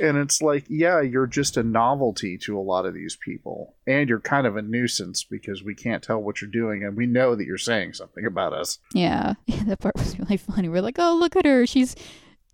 And 0.00 0.18
it's 0.18 0.42
like, 0.42 0.64
yeah, 0.68 1.00
you're 1.00 1.26
just 1.26 1.56
a 1.56 1.62
novelty 1.62 2.38
to 2.38 2.58
a 2.58 2.60
lot 2.60 2.86
of 2.86 2.94
these 2.94 3.16
people. 3.16 3.74
And 3.86 4.08
you're 4.08 4.20
kind 4.20 4.46
of 4.46 4.56
a 4.56 4.62
nuisance 4.62 5.24
because 5.24 5.62
we 5.62 5.74
can't 5.74 6.02
tell 6.02 6.18
what 6.18 6.40
you're 6.40 6.50
doing 6.50 6.84
and 6.84 6.96
we 6.96 7.06
know 7.06 7.34
that 7.34 7.46
you're 7.46 7.58
saying 7.58 7.94
something 7.94 8.24
about 8.26 8.52
us. 8.52 8.78
Yeah, 8.92 9.34
that 9.66 9.80
part 9.80 9.96
was 9.96 10.18
really 10.18 10.36
funny. 10.36 10.68
We're 10.68 10.82
like, 10.82 10.98
oh, 10.98 11.16
look 11.16 11.36
at 11.36 11.46
her. 11.46 11.66
She's 11.66 11.94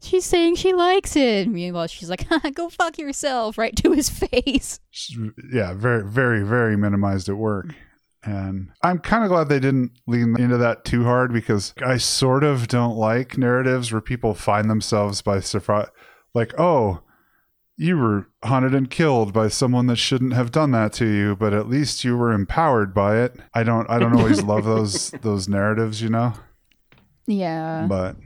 she's 0.05 0.25
saying 0.25 0.57
she 0.57 0.73
likes 0.73 1.17
it. 1.17 1.49
Meanwhile, 1.49 1.89
she's 1.89 2.11
like, 2.11 2.27
go 2.55 2.69
fuck 2.69 2.99
yourself, 2.99 3.59
right 3.59 3.75
to 3.77 3.93
his 3.93 4.09
face. 4.31 4.81
Yeah, 5.53 5.75
very, 5.75 6.05
very, 6.05 6.43
very 6.43 6.77
minimized 6.77 7.29
at 7.29 7.37
work. 7.37 7.75
And 8.27 8.71
I'm 8.83 9.01
kind 9.01 9.23
of 9.23 9.29
glad 9.29 9.49
they 9.49 9.61
didn't 9.61 9.93
lean 10.07 10.35
into 10.41 10.57
that 10.57 10.85
too 10.85 11.05
hard 11.05 11.33
because 11.33 11.75
I 11.85 11.99
sort 11.99 12.43
of 12.43 12.69
don't 12.69 12.97
like 12.97 13.37
narratives 13.37 13.93
where 13.93 14.01
people 14.01 14.33
find 14.33 14.71
themselves 14.71 15.21
by 15.21 15.41
surprise. 15.41 15.89
Like, 16.33 16.59
oh, 16.59 17.03
you 17.77 17.97
were 17.99 18.29
hunted 18.45 18.75
and 18.75 18.89
killed 18.91 19.33
by 19.33 19.49
someone 19.49 19.87
that 19.89 19.97
shouldn't 19.97 20.33
have 20.33 20.53
done 20.53 20.71
that 20.73 20.93
to 20.95 21.07
you, 21.07 21.35
but 21.37 21.53
at 21.53 21.69
least 21.69 22.05
you 22.05 22.17
were 22.17 22.33
empowered 22.33 22.95
by 22.95 23.19
it. 23.19 23.37
I 23.53 23.63
don't, 23.63 23.89
I 23.91 23.99
don't 23.99 24.17
always 24.17 24.43
love 24.53 24.65
those 24.65 25.11
those 25.23 25.49
narratives, 25.49 26.01
you 26.01 26.09
know. 26.09 26.35
Yeah, 27.27 27.87
But 27.89 28.17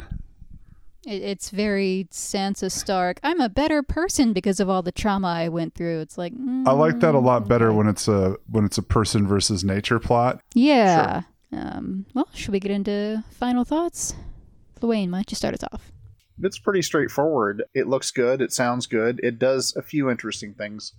it's 1.07 1.51
very 1.51 2.09
Sansa 2.11 2.71
Stark. 2.71 3.21
I'm 3.23 3.41
a 3.41 3.49
better 3.49 3.83
person 3.83 4.33
because 4.33 4.61
of 4.61 4.69
all 4.69 4.83
the 4.83 4.93
trauma 4.93 5.29
I 5.29 5.49
went 5.49 5.75
through. 5.75 6.01
It's 6.01 6.19
like 6.19 6.33
I 6.67 6.73
like 6.73 7.01
that 7.01 7.15
a 7.15 7.19
lot 7.19 7.45
mm, 7.45 7.49
better 7.49 7.73
when 7.73 7.87
it's 7.87 8.09
a 8.09 8.37
when 8.51 8.65
it's 8.65 8.77
a 8.77 8.83
person 8.83 9.27
versus 9.27 9.65
nature 9.65 9.99
plot. 9.99 10.43
Yeah. 10.55 11.23
Um. 11.53 12.05
Well, 12.13 12.29
should 12.35 12.53
we 12.53 12.61
get 12.61 12.71
into 12.73 13.25
final 13.31 13.65
thoughts? 13.65 14.15
Luane, 14.81 15.11
why 15.11 15.19
don't 15.19 15.31
you 15.31 15.37
start 15.37 15.55
us 15.55 15.65
off? 15.73 15.91
It's 16.43 16.59
pretty 16.59 16.83
straightforward. 16.83 17.65
It 17.75 17.89
looks 17.89 18.11
good. 18.11 18.41
It 18.41 18.53
sounds 18.53 18.87
good. 18.87 19.21
It 19.23 19.39
does 19.39 19.75
a 19.77 19.83
few 19.83 20.11
interesting 20.11 20.55
things 20.55 20.93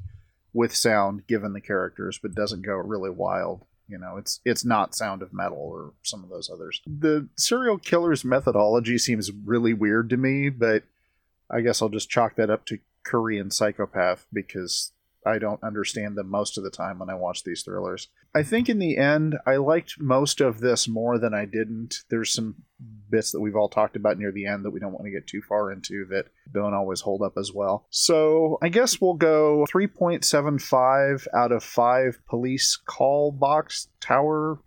with 0.54 0.75
sound, 0.75 1.28
given 1.28 1.54
the 1.54 1.62
characters, 1.62 2.19
but 2.21 2.36
doesn't 2.36 2.65
go 2.65 2.73
really 2.73 3.10
wild. 3.10 3.65
You 3.88 3.97
know, 3.97 4.17
it's 4.17 4.39
it's 4.45 4.63
not 4.63 4.95
Sound 4.95 5.21
of 5.23 5.34
Metal 5.34 5.58
or 5.58 5.93
some 6.04 6.23
of 6.23 6.30
those 6.30 6.49
others. 6.49 6.80
The 6.86 7.28
serial 7.36 7.78
killer's 7.78 8.23
methodology 8.23 8.99
seems 8.99 9.32
really 9.32 9.73
weird 9.73 10.10
to 10.12 10.17
me, 10.17 10.49
but 10.49 10.84
I 11.49 11.62
guess 11.62 11.82
I'll 11.82 11.89
just 11.89 12.10
chalk 12.10 12.36
that 12.36 12.52
up 12.52 12.65
to 12.67 12.78
Korean 13.04 13.49
psychopath 13.49 14.28
because 14.32 14.91
I 15.25 15.39
don't 15.39 15.63
understand 15.63 16.15
them 16.15 16.30
most 16.30 16.58
of 16.58 16.63
the 16.63 16.69
time 16.69 16.99
when 16.99 17.10
I 17.10 17.15
watch 17.15 17.43
these 17.43 17.63
thrillers. 17.63 18.10
I 18.34 18.43
think 18.43 18.69
in 18.69 18.80
the 18.80 18.97
end, 18.97 19.38
I 19.45 19.56
liked 19.56 19.95
most 19.99 20.39
of 20.39 20.60
this 20.60 20.88
more 20.88 21.17
than 21.17 21.34
I 21.34 21.45
didn't. 21.45 22.04
There's 22.10 22.32
some 22.32 22.63
bits 23.10 23.32
that 23.32 23.39
we've 23.39 23.56
all 23.56 23.69
talked 23.69 23.95
about 23.95 24.17
near 24.17 24.32
the 24.32 24.45
end 24.45 24.65
that 24.65 24.72
we 24.72 24.80
don't 24.80 24.93
want 24.93 25.06
to 25.06 25.12
get 25.12 25.28
too 25.28 25.41
far 25.41 25.72
into 25.72 26.06
that 26.10 26.28
don't 26.54 26.74
always 26.74 27.02
hold 27.02 27.22
up 27.22 27.38
as 27.38 27.52
well. 27.54 27.86
So 27.89 28.58
I 28.62 28.69
guess 28.69 29.00
we'll 29.02 29.13
go 29.13 29.65
3.75 29.74 31.28
out 31.36 31.52
of 31.52 31.63
5 31.63 32.19
police 32.28 32.76
call 32.76 33.32
box 33.32 33.88
tower 34.00 34.60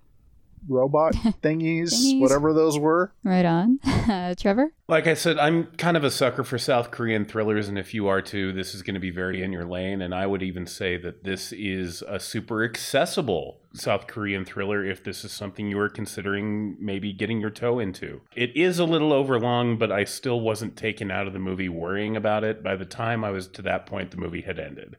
robot 0.68 1.12
thingies, 1.42 1.92
Thingies. 1.92 2.20
whatever 2.20 2.52
those 2.52 2.78
were. 2.78 3.12
Right 3.24 3.44
on, 3.44 3.78
uh, 3.84 4.34
Trevor. 4.38 4.72
Like 4.88 5.06
I 5.06 5.14
said, 5.14 5.38
I'm 5.38 5.64
kind 5.78 5.96
of 5.96 6.04
a 6.04 6.10
sucker 6.10 6.44
for 6.44 6.58
South 6.58 6.90
Korean 6.90 7.24
thrillers, 7.24 7.68
and 7.68 7.78
if 7.78 7.94
you 7.94 8.08
are 8.08 8.20
too, 8.20 8.52
this 8.52 8.74
is 8.74 8.82
going 8.82 8.94
to 8.94 9.00
be 9.00 9.10
very 9.10 9.42
in 9.42 9.52
your 9.52 9.64
lane. 9.64 10.02
And 10.02 10.14
I 10.14 10.26
would 10.26 10.42
even 10.42 10.66
say 10.66 10.96
that 10.98 11.24
this 11.24 11.52
is 11.52 12.02
a 12.02 12.20
super 12.20 12.62
accessible 12.64 13.58
South 13.74 14.06
Korean 14.06 14.44
thriller 14.44 14.84
if 14.84 15.02
this 15.02 15.24
is 15.24 15.32
something 15.32 15.66
you 15.68 15.78
are 15.78 15.88
considering 15.88 16.76
maybe 16.78 17.12
getting 17.12 17.40
your 17.40 17.50
toe 17.50 17.78
into. 17.78 18.20
It 18.36 18.54
is 18.54 18.78
a 18.78 18.84
little 18.84 19.12
overlong, 19.12 19.78
but 19.78 19.90
I 19.90 20.04
still 20.04 20.40
wasn't 20.40 20.76
taken 20.76 21.10
out 21.10 21.26
of 21.26 21.32
the 21.32 21.38
movie 21.38 21.70
worrying 21.70 22.16
about 22.16 22.44
it. 22.44 22.62
By 22.62 22.76
the 22.76 22.84
time 22.84 23.24
I 23.24 23.30
was 23.30 23.48
to 23.48 23.62
that 23.62 23.86
point, 23.86 24.10
the 24.10 24.18
movie 24.18 24.42
had 24.42 24.58
ended. 24.58 24.96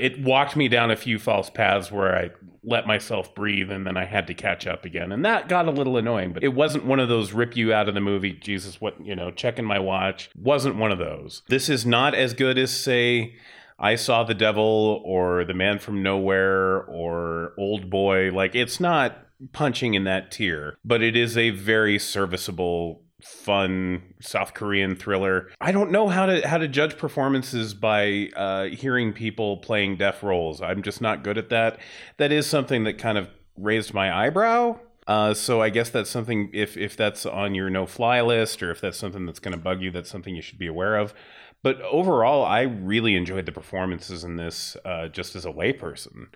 It 0.00 0.20
walked 0.20 0.56
me 0.56 0.68
down 0.68 0.90
a 0.90 0.96
few 0.96 1.18
false 1.18 1.50
paths 1.50 1.90
where 1.92 2.16
I 2.16 2.30
let 2.62 2.86
myself 2.86 3.34
breathe 3.34 3.70
and 3.70 3.86
then 3.86 3.96
I 3.96 4.04
had 4.04 4.26
to 4.26 4.34
catch 4.34 4.66
up 4.66 4.84
again. 4.84 5.12
And 5.12 5.24
that 5.24 5.48
got 5.48 5.68
a 5.68 5.70
little 5.70 5.96
annoying, 5.96 6.32
but 6.32 6.44
it 6.44 6.54
wasn't 6.54 6.84
one 6.84 7.00
of 7.00 7.08
those 7.08 7.32
rip 7.32 7.56
you 7.56 7.72
out 7.72 7.88
of 7.88 7.94
the 7.94 8.00
movie, 8.00 8.32
Jesus, 8.32 8.80
what, 8.80 9.04
you 9.04 9.16
know, 9.16 9.30
checking 9.30 9.64
my 9.64 9.78
watch. 9.78 10.30
Wasn't 10.36 10.76
one 10.76 10.92
of 10.92 10.98
those. 10.98 11.42
This 11.48 11.68
is 11.68 11.86
not 11.86 12.14
as 12.14 12.34
good 12.34 12.58
as, 12.58 12.70
say, 12.70 13.36
I 13.78 13.94
Saw 13.94 14.24
the 14.24 14.34
Devil 14.34 15.02
or 15.04 15.44
The 15.44 15.54
Man 15.54 15.78
from 15.78 16.02
Nowhere 16.02 16.82
or 16.82 17.54
Old 17.56 17.88
Boy. 17.88 18.32
Like, 18.32 18.54
it's 18.54 18.80
not 18.80 19.16
punching 19.52 19.94
in 19.94 20.04
that 20.04 20.32
tier, 20.32 20.76
but 20.84 21.00
it 21.00 21.16
is 21.16 21.36
a 21.36 21.50
very 21.50 21.98
serviceable 21.98 23.02
fun 23.22 24.14
South 24.20 24.54
Korean 24.54 24.94
thriller. 24.94 25.50
I 25.60 25.72
don't 25.72 25.90
know 25.90 26.08
how 26.08 26.26
to 26.26 26.46
how 26.46 26.58
to 26.58 26.68
judge 26.68 26.96
performances 26.96 27.74
by 27.74 28.30
uh, 28.36 28.64
hearing 28.66 29.12
people 29.12 29.58
playing 29.58 29.96
deaf 29.96 30.22
roles. 30.22 30.62
I'm 30.62 30.82
just 30.82 31.00
not 31.00 31.24
good 31.24 31.38
at 31.38 31.50
that. 31.50 31.78
That 32.18 32.32
is 32.32 32.46
something 32.46 32.84
that 32.84 32.98
kind 32.98 33.18
of 33.18 33.28
raised 33.56 33.92
my 33.92 34.26
eyebrow. 34.26 34.78
Uh, 35.06 35.32
so 35.32 35.62
I 35.62 35.70
guess 35.70 35.88
that's 35.88 36.10
something 36.10 36.50
if 36.52 36.76
if 36.76 36.96
that's 36.96 37.24
on 37.26 37.54
your 37.54 37.70
no 37.70 37.86
fly 37.86 38.20
list 38.20 38.62
or 38.62 38.70
if 38.70 38.80
that's 38.80 38.98
something 38.98 39.26
that's 39.26 39.40
going 39.40 39.56
to 39.56 39.62
bug 39.62 39.82
you, 39.82 39.90
that's 39.90 40.10
something 40.10 40.36
you 40.36 40.42
should 40.42 40.58
be 40.58 40.66
aware 40.66 40.96
of. 40.96 41.14
But 41.62 41.80
overall, 41.82 42.44
I 42.44 42.62
really 42.62 43.16
enjoyed 43.16 43.46
the 43.46 43.52
performances 43.52 44.22
in 44.22 44.36
this, 44.36 44.76
uh, 44.84 45.08
just 45.08 45.34
as 45.34 45.44
a 45.44 45.50
layperson. 45.50 46.28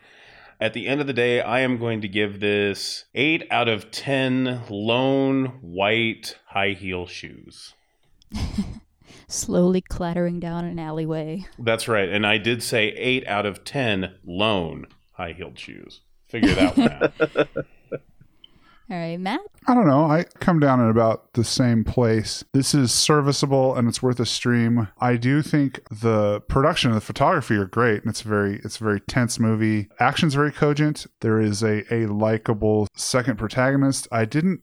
At 0.62 0.74
the 0.74 0.86
end 0.86 1.00
of 1.00 1.08
the 1.08 1.12
day, 1.12 1.40
I 1.40 1.58
am 1.58 1.76
going 1.76 2.02
to 2.02 2.08
give 2.08 2.38
this 2.38 3.06
8 3.16 3.48
out 3.50 3.66
of 3.68 3.90
10 3.90 4.62
lone 4.70 5.58
white 5.60 6.38
high 6.50 6.70
heel 6.70 7.04
shoes. 7.08 7.74
Slowly 9.26 9.80
clattering 9.80 10.38
down 10.38 10.64
an 10.64 10.78
alleyway. 10.78 11.46
That's 11.58 11.88
right. 11.88 12.08
And 12.08 12.24
I 12.24 12.38
did 12.38 12.62
say 12.62 12.90
8 12.90 13.26
out 13.26 13.44
of 13.44 13.64
10 13.64 14.14
lone 14.24 14.86
high 15.14 15.32
heeled 15.32 15.58
shoes. 15.58 15.98
Figure 16.28 16.54
that 16.54 16.76
one 16.76 16.92
out. 16.92 17.66
All 18.92 18.98
right, 18.98 19.18
Matt. 19.18 19.40
I 19.66 19.72
don't 19.72 19.86
know. 19.86 20.04
I 20.04 20.24
come 20.40 20.60
down 20.60 20.78
at 20.78 20.90
about 20.90 21.32
the 21.32 21.44
same 21.44 21.82
place. 21.82 22.44
This 22.52 22.74
is 22.74 22.92
serviceable 22.92 23.74
and 23.74 23.88
it's 23.88 24.02
worth 24.02 24.20
a 24.20 24.26
stream. 24.26 24.88
I 25.00 25.16
do 25.16 25.40
think 25.40 25.80
the 25.88 26.42
production 26.42 26.90
and 26.90 26.98
the 26.98 27.04
photography 27.04 27.54
are 27.54 27.64
great, 27.64 28.02
and 28.02 28.10
it's 28.10 28.20
very 28.20 28.60
it's 28.62 28.78
a 28.78 28.84
very 28.84 29.00
tense 29.00 29.38
movie. 29.38 29.88
Action's 29.98 30.34
very 30.34 30.52
cogent. 30.52 31.06
There 31.22 31.40
is 31.40 31.62
a 31.62 31.90
a 31.90 32.04
likable 32.04 32.86
second 32.94 33.38
protagonist. 33.38 34.08
I 34.12 34.26
didn't. 34.26 34.60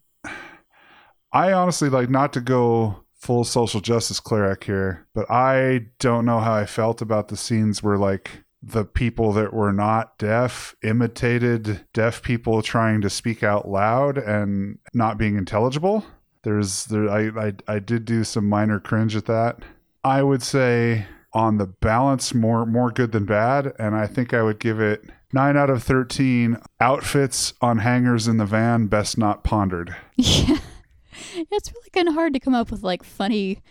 I 1.34 1.52
honestly 1.52 1.90
like 1.90 2.12
not 2.12 2.32
to 2.34 2.42
go 2.42 3.06
full 3.16 3.44
social 3.44 3.82
justice 3.82 4.20
cleric 4.20 4.64
here, 4.66 5.08
but 5.16 5.26
I 5.32 5.88
don't 5.98 6.26
know 6.26 6.40
how 6.40 6.54
I 6.54 6.68
felt 6.68 7.02
about 7.02 7.30
the 7.30 7.38
scenes 7.38 7.82
where 7.82 7.98
like 7.98 8.44
the 8.62 8.84
people 8.84 9.32
that 9.34 9.54
were 9.54 9.72
not 9.72 10.18
deaf 10.18 10.76
imitated 10.84 11.86
deaf 11.94 12.22
people 12.22 12.62
trying 12.62 13.02
to 13.02 13.10
speak 13.10 13.44
out 13.44 13.68
loud 13.68 14.18
and 14.18 14.78
not 14.94 15.18
being 15.18 15.38
intelligible. 15.38 16.06
There's 16.44 16.86
there 16.86 17.10
I 17.10 17.28
I, 17.48 17.54
I 17.68 17.80
did 17.80 18.06
do 18.06 18.24
some 18.24 18.48
minor 18.48 18.80
cringe 18.80 19.16
at 19.16 19.26
that. 19.26 19.60
I 20.04 20.24
would 20.24 20.44
say 20.44 21.06
on 21.34 21.58
the 21.58 21.68
balance 21.68 22.34
more 22.34 22.66
more 22.66 22.92
good 22.92 23.12
than 23.12 23.26
bad 23.26 23.74
and 23.80 23.96
I 23.96 24.08
think 24.08 24.34
I 24.34 24.44
would 24.44 24.60
give 24.60 24.80
it 24.80 25.04
9 25.32 25.56
out 25.56 25.70
of 25.70 25.84
13 25.84 26.58
outfits 26.82 27.54
on 27.62 27.78
hangers 27.80 28.28
in 28.28 28.38
the 28.38 28.46
van 28.46 28.88
best 28.88 29.18
not 29.18 29.44
pondered. 29.44 29.96
Yeah. 30.16 31.46
It's 31.52 31.72
really 31.74 31.90
kind 31.92 32.08
of 32.08 32.14
hard 32.14 32.34
to 32.34 32.40
come 32.40 32.56
up 32.56 32.72
with 32.72 32.82
like 32.82 33.04
funny 33.04 33.62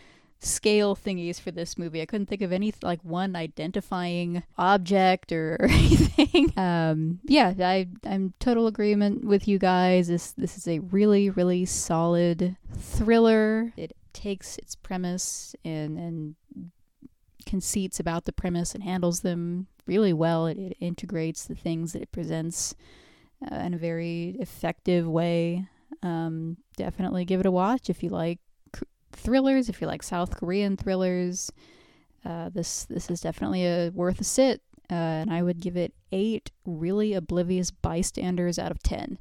scale 0.41 0.95
thingies 0.95 1.41
for 1.41 1.51
this 1.51 1.77
movie. 1.77 2.01
I 2.01 2.07
couldn't 2.07 2.27
think 2.27 2.43
of 2.43 2.53
any 2.53 2.73
like 2.83 3.03
one 3.03 3.35
identifying 3.35 4.43
object 4.57 5.33
or, 5.33 5.59
anything. 5.63 6.53
Um, 6.57 7.21
yeah, 7.25 7.55
I 7.59 7.89
I'm 8.05 8.35
total 8.39 8.67
agreement 8.67 9.25
with 9.25 9.49
you 9.49 9.59
guys. 9.59 10.09
This 10.09 10.33
this 10.33 10.57
is 10.57 10.69
a 10.69 10.79
really 10.81 11.31
really 11.31 11.65
solid 11.65 12.57
thriller. 12.77 13.73
It 13.77 13.97
takes 14.13 14.57
its 14.59 14.75
premise 14.75 15.55
and 15.65 15.99
and 15.99 16.35
conceits 17.47 17.99
about 17.99 18.25
the 18.27 18.33
premise 18.33 18.75
and 18.75 18.85
handles 18.85 19.21
them 19.21 19.67
really 19.87 20.13
well. 20.13 20.47
It, 20.47 20.59
it 20.59 20.77
integrates 20.81 21.47
the 21.47 21.55
things 21.55 21.95
that 21.95 22.03
it 22.03 22.13
presents 22.13 22.75
uh, 23.51 23.57
in 23.57 23.75
a 23.75 23.79
very 23.79 24.37
effective 24.39 25.07
way. 25.09 25.67
Um, 26.03 26.59
definitely 26.77 27.25
give 27.25 27.41
it 27.41 27.47
a 27.47 27.51
watch 27.51 27.89
if 27.91 28.03
you 28.03 28.11
like 28.11 28.39
thrillers, 29.13 29.69
if 29.69 29.81
you 29.81 29.87
like 29.87 30.03
South 30.03 30.37
Korean 30.37 30.77
thrillers. 30.77 31.51
Uh, 32.25 32.49
this 32.49 32.85
this 32.85 33.11
is 33.11 33.21
definitely 33.21 33.65
a 33.65 33.91
worth 33.95 34.21
a 34.21 34.25
sit, 34.25 34.61
uh, 34.91 34.95
and 34.95 35.33
I 35.33 35.43
would 35.43 35.61
give 35.61 35.77
it 35.77 35.95
eight 36.13 36.51
really 36.67 37.15
oblivious 37.15 37.71
bystanders 37.71 38.59
out 38.59 38.71
of 38.71 38.83
ten. 38.83 39.19